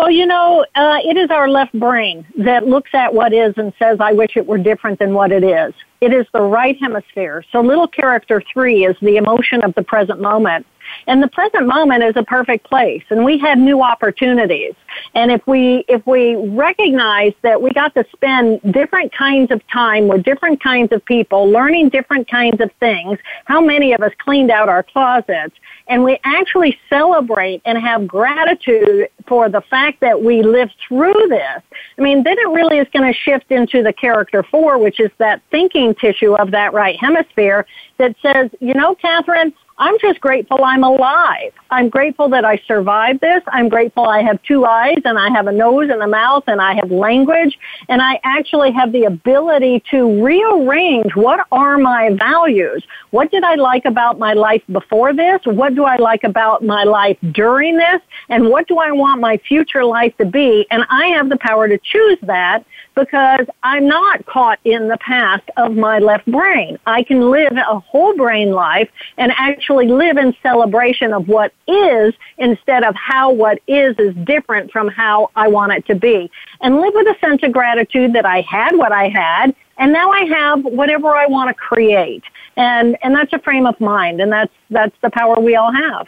Well, 0.02 0.10
you 0.10 0.26
know, 0.26 0.66
uh, 0.74 0.98
it 1.06 1.16
is 1.16 1.30
our 1.30 1.48
left 1.48 1.80
brain 1.80 2.26
that 2.36 2.66
looks 2.66 2.90
at 2.96 3.14
what 3.14 3.34
is 3.34 3.54
and 3.56 3.72
says, 3.78 4.00
I 4.00 4.14
wish 4.14 4.36
it 4.36 4.48
were 4.48 4.58
different 4.58 4.98
than 4.98 5.14
what 5.14 5.32
it 5.32 5.44
is. 5.44 5.76
It 6.02 6.12
is 6.12 6.26
the 6.34 6.42
right 6.42 6.76
hemisphere. 6.82 7.46
So 7.52 7.62
little 7.62 7.88
character 7.88 8.42
three 8.52 8.84
is 8.84 8.96
the 9.04 9.18
emotion 9.18 9.64
of 9.64 9.76
the 9.76 9.84
present 9.84 10.20
moment. 10.20 10.66
And 11.08 11.22
the 11.22 11.28
present 11.28 11.68
moment 11.68 12.04
is 12.04 12.16
a 12.16 12.24
perfect 12.24 12.70
place 12.70 13.04
and 13.10 13.26
we 13.26 13.38
have 13.40 13.58
new 13.58 13.82
opportunities. 13.82 14.74
And 15.16 15.32
if 15.32 15.46
we, 15.48 15.86
if 15.88 16.06
we 16.06 16.36
recognize 16.36 17.34
that 17.42 17.62
we 17.62 17.72
got 17.72 17.94
to 17.96 18.06
spend 18.12 18.62
different 18.74 19.14
kinds 19.14 19.52
of 19.52 19.66
time 19.68 20.08
with 20.08 20.24
different 20.24 20.62
kinds 20.62 20.92
of 20.92 21.04
people, 21.06 21.50
learning 21.50 21.90
different 21.90 22.30
kinds 22.30 22.60
of 22.62 22.72
things, 22.80 23.20
how 23.46 23.62
many 23.62 23.94
of 23.94 24.02
us 24.02 24.12
cleaned 24.20 24.52
out 24.52 24.70
our 24.70 24.84
closets, 24.84 25.56
and 25.88 26.04
we 26.04 26.20
actually 26.24 26.80
celebrate 26.90 27.62
and 27.66 27.78
have 27.78 28.08
gratitude 28.08 29.10
for 29.28 29.50
the 29.50 29.62
fact 29.62 30.00
that 30.02 30.22
we 30.22 30.42
lived 30.42 30.76
through 30.88 31.28
this, 31.30 31.62
I 31.98 32.02
mean, 32.02 32.24
then 32.24 32.38
it 32.38 32.48
really 32.50 32.78
is 32.78 32.88
going 32.94 33.12
to 33.12 33.18
shift 33.18 33.52
into 33.52 33.84
the 33.84 33.94
character 33.94 34.44
four, 34.44 34.78
which 34.78 35.00
is 35.00 35.12
that 35.18 35.42
thinking 35.52 35.96
tissue 35.96 36.34
of 36.36 36.52
that 36.52 36.74
right 36.74 36.98
hemisphere 37.00 37.66
that 37.98 38.16
says, 38.22 38.50
you 38.60 38.74
know, 38.74 38.96
Kathryn, 38.96 39.54
I'm 39.82 39.98
just 39.98 40.22
grateful 40.22 40.64
I'm 40.64 40.84
alive. 40.84 41.54
I'm 41.72 41.90
grateful 41.90 42.30
that 42.30 42.46
I 42.46 42.58
survived 42.68 43.20
this. 43.20 43.42
I'm 43.48 43.68
grateful 43.68 44.06
I 44.06 44.22
have 44.22 44.40
two 44.44 44.64
eyes 44.64 45.00
and 45.06 45.18
I 45.18 45.30
have 45.30 45.48
a 45.48 45.52
nose 45.52 45.90
and 45.90 46.04
a 46.04 46.08
mouth 46.08 46.44
and 46.46 46.62
I 46.62 46.76
have 46.76 46.92
language 46.92 47.58
and 47.90 48.00
I 48.00 48.20
actually 48.24 48.72
have 48.74 48.92
the 48.92 49.06
ability 49.06 49.84
to 49.90 50.24
rearrange 50.24 51.16
what 51.16 51.48
are 51.52 51.80
my 51.80 52.12
values. 52.12 52.86
What 53.10 53.32
did 53.32 53.44
I 53.44 53.56
like 53.56 53.86
about 53.86 54.20
my 54.20 54.34
life 54.34 54.62
before 54.72 55.14
this? 55.14 55.42
What 55.46 55.74
do 55.74 55.84
I 55.84 55.96
like 55.96 56.24
about 56.24 56.64
my 56.64 56.84
life 56.84 57.18
during 57.32 57.78
this? 57.78 58.02
And 58.30 58.50
what 58.50 58.68
do 58.68 58.78
I 58.78 58.92
want 58.92 59.20
my 59.20 59.38
future 59.38 59.84
life 59.84 60.16
to 60.18 60.26
be? 60.26 60.68
And 60.70 60.86
I 60.92 61.08
have 61.08 61.30
the 61.30 61.38
power 61.38 61.68
to 61.68 61.80
choose 61.80 62.20
that 62.22 62.64
because 62.96 63.46
I'm 63.64 63.88
not 63.88 64.26
caught 64.26 64.60
in 64.64 64.88
the 64.88 64.98
past 64.98 65.44
of 65.58 65.76
my 65.76 66.00
left 66.00 66.26
brain. 66.26 66.78
I 66.86 67.04
can 67.04 67.32
live 67.32 67.54
a 67.54 67.80
whole 67.80 68.16
brain 68.16 68.52
life 68.52 68.90
and 69.18 69.32
actually 69.38 69.88
live 69.88 70.18
in 70.18 70.36
celebration 70.44 71.14
of 71.14 71.28
what 71.28 71.54
is 71.68 72.14
instead 72.38 72.84
of 72.84 72.96
how 72.96 73.32
what 73.32 73.60
is 73.68 73.96
is 73.98 74.16
different 74.26 74.72
from 74.72 74.88
how 74.88 75.32
I 75.36 75.48
want 75.48 75.72
it 75.74 75.86
to 75.88 75.96
be. 75.96 76.30
And 76.62 76.78
live 76.78 76.94
with 76.94 77.08
a 77.08 77.20
sense 77.20 77.44
of 77.44 77.52
gratitude 77.52 78.14
that 78.14 78.26
I 78.26 78.42
had 78.42 78.76
what 78.76 78.92
I 78.92 79.08
had 79.08 79.56
and 79.78 79.92
now 79.92 80.12
I 80.12 80.26
have 80.26 80.64
whatever 80.64 81.10
I 81.10 81.26
want 81.26 81.50
to 81.50 81.54
create. 81.54 82.24
And 82.56 82.98
and 83.02 83.16
that's 83.16 83.34
a 83.34 83.40
frame 83.40 83.66
of 83.66 83.80
mind 83.80 84.22
and 84.22 84.32
that's 84.32 84.54
that's 84.70 84.96
the 85.02 85.10
power 85.10 85.40
we 85.40 85.56
all 85.56 85.72
have. 85.72 86.08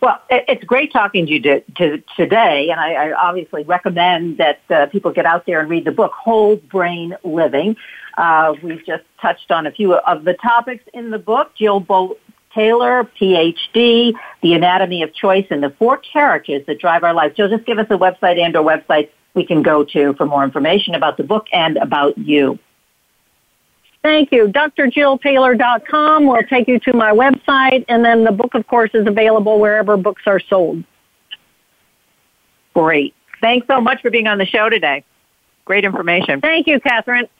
Well, 0.00 0.20
it's 0.28 0.64
great 0.64 0.92
talking 0.92 1.26
to 1.26 1.32
you 1.32 1.40
to, 1.40 1.60
to, 1.76 2.02
today, 2.16 2.68
and 2.70 2.78
I, 2.78 2.92
I, 2.92 3.12
obviously 3.12 3.62
recommend 3.64 4.38
that 4.38 4.60
uh, 4.68 4.86
people 4.86 5.12
get 5.12 5.24
out 5.24 5.46
there 5.46 5.60
and 5.60 5.70
read 5.70 5.84
the 5.84 5.92
book, 5.92 6.12
Whole 6.12 6.56
Brain 6.56 7.16
Living. 7.24 7.76
Uh, 8.18 8.54
we've 8.62 8.84
just 8.84 9.04
touched 9.20 9.50
on 9.50 9.66
a 9.66 9.70
few 9.70 9.94
of 9.94 10.24
the 10.24 10.34
topics 10.34 10.84
in 10.92 11.10
the 11.10 11.18
book. 11.18 11.52
Jill 11.56 11.80
Bolte 11.80 12.18
Taylor, 12.54 13.08
PhD, 13.20 14.14
The 14.42 14.54
Anatomy 14.54 15.02
of 15.02 15.12
Choice, 15.12 15.46
and 15.50 15.62
the 15.62 15.70
four 15.70 15.98
characters 15.98 16.64
that 16.66 16.78
drive 16.78 17.02
our 17.02 17.12
lives. 17.12 17.36
Jill, 17.36 17.48
just 17.48 17.66
give 17.66 17.78
us 17.78 17.86
a 17.90 17.98
website 17.98 18.38
and 18.38 18.54
or 18.56 18.64
websites 18.64 19.10
we 19.34 19.44
can 19.44 19.62
go 19.62 19.84
to 19.84 20.14
for 20.14 20.26
more 20.26 20.44
information 20.44 20.94
about 20.94 21.16
the 21.16 21.24
book 21.24 21.46
and 21.52 21.76
about 21.78 22.16
you. 22.16 22.58
Thank 24.04 24.32
you. 24.32 24.48
DrJillTaylor.com 24.48 26.26
will 26.26 26.42
take 26.42 26.68
you 26.68 26.78
to 26.80 26.92
my 26.92 27.10
website, 27.10 27.86
and 27.88 28.04
then 28.04 28.22
the 28.22 28.32
book, 28.32 28.54
of 28.54 28.66
course, 28.66 28.90
is 28.92 29.06
available 29.06 29.58
wherever 29.58 29.96
books 29.96 30.22
are 30.26 30.38
sold. 30.38 30.84
Great. 32.74 33.14
Thanks 33.40 33.66
so 33.66 33.80
much 33.80 34.02
for 34.02 34.10
being 34.10 34.26
on 34.26 34.36
the 34.36 34.44
show 34.44 34.68
today. 34.68 35.04
Great 35.64 35.86
information. 35.86 36.42
Thank 36.42 36.66
you, 36.66 36.80
Kathryn. 36.80 37.30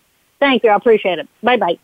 Thank 0.40 0.64
you. 0.64 0.70
I 0.70 0.76
appreciate 0.76 1.18
it. 1.18 1.28
Bye 1.42 1.58
bye. 1.58 1.78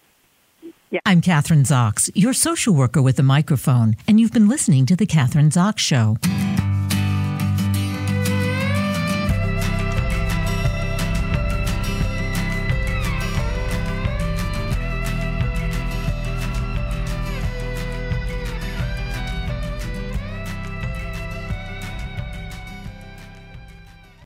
Yeah. 0.89 1.01
I'm 1.05 1.21
Kathryn 1.21 1.67
Zox, 1.67 2.11
your 2.15 2.33
social 2.33 2.75
worker 2.75 3.03
with 3.03 3.19
a 3.19 3.23
microphone, 3.23 3.97
and 4.09 4.19
you've 4.19 4.33
been 4.33 4.49
listening 4.49 4.87
to 4.87 4.97
The 4.97 5.07
Kathryn 5.07 5.53
Zox 5.53 5.79
Show. 5.79 6.17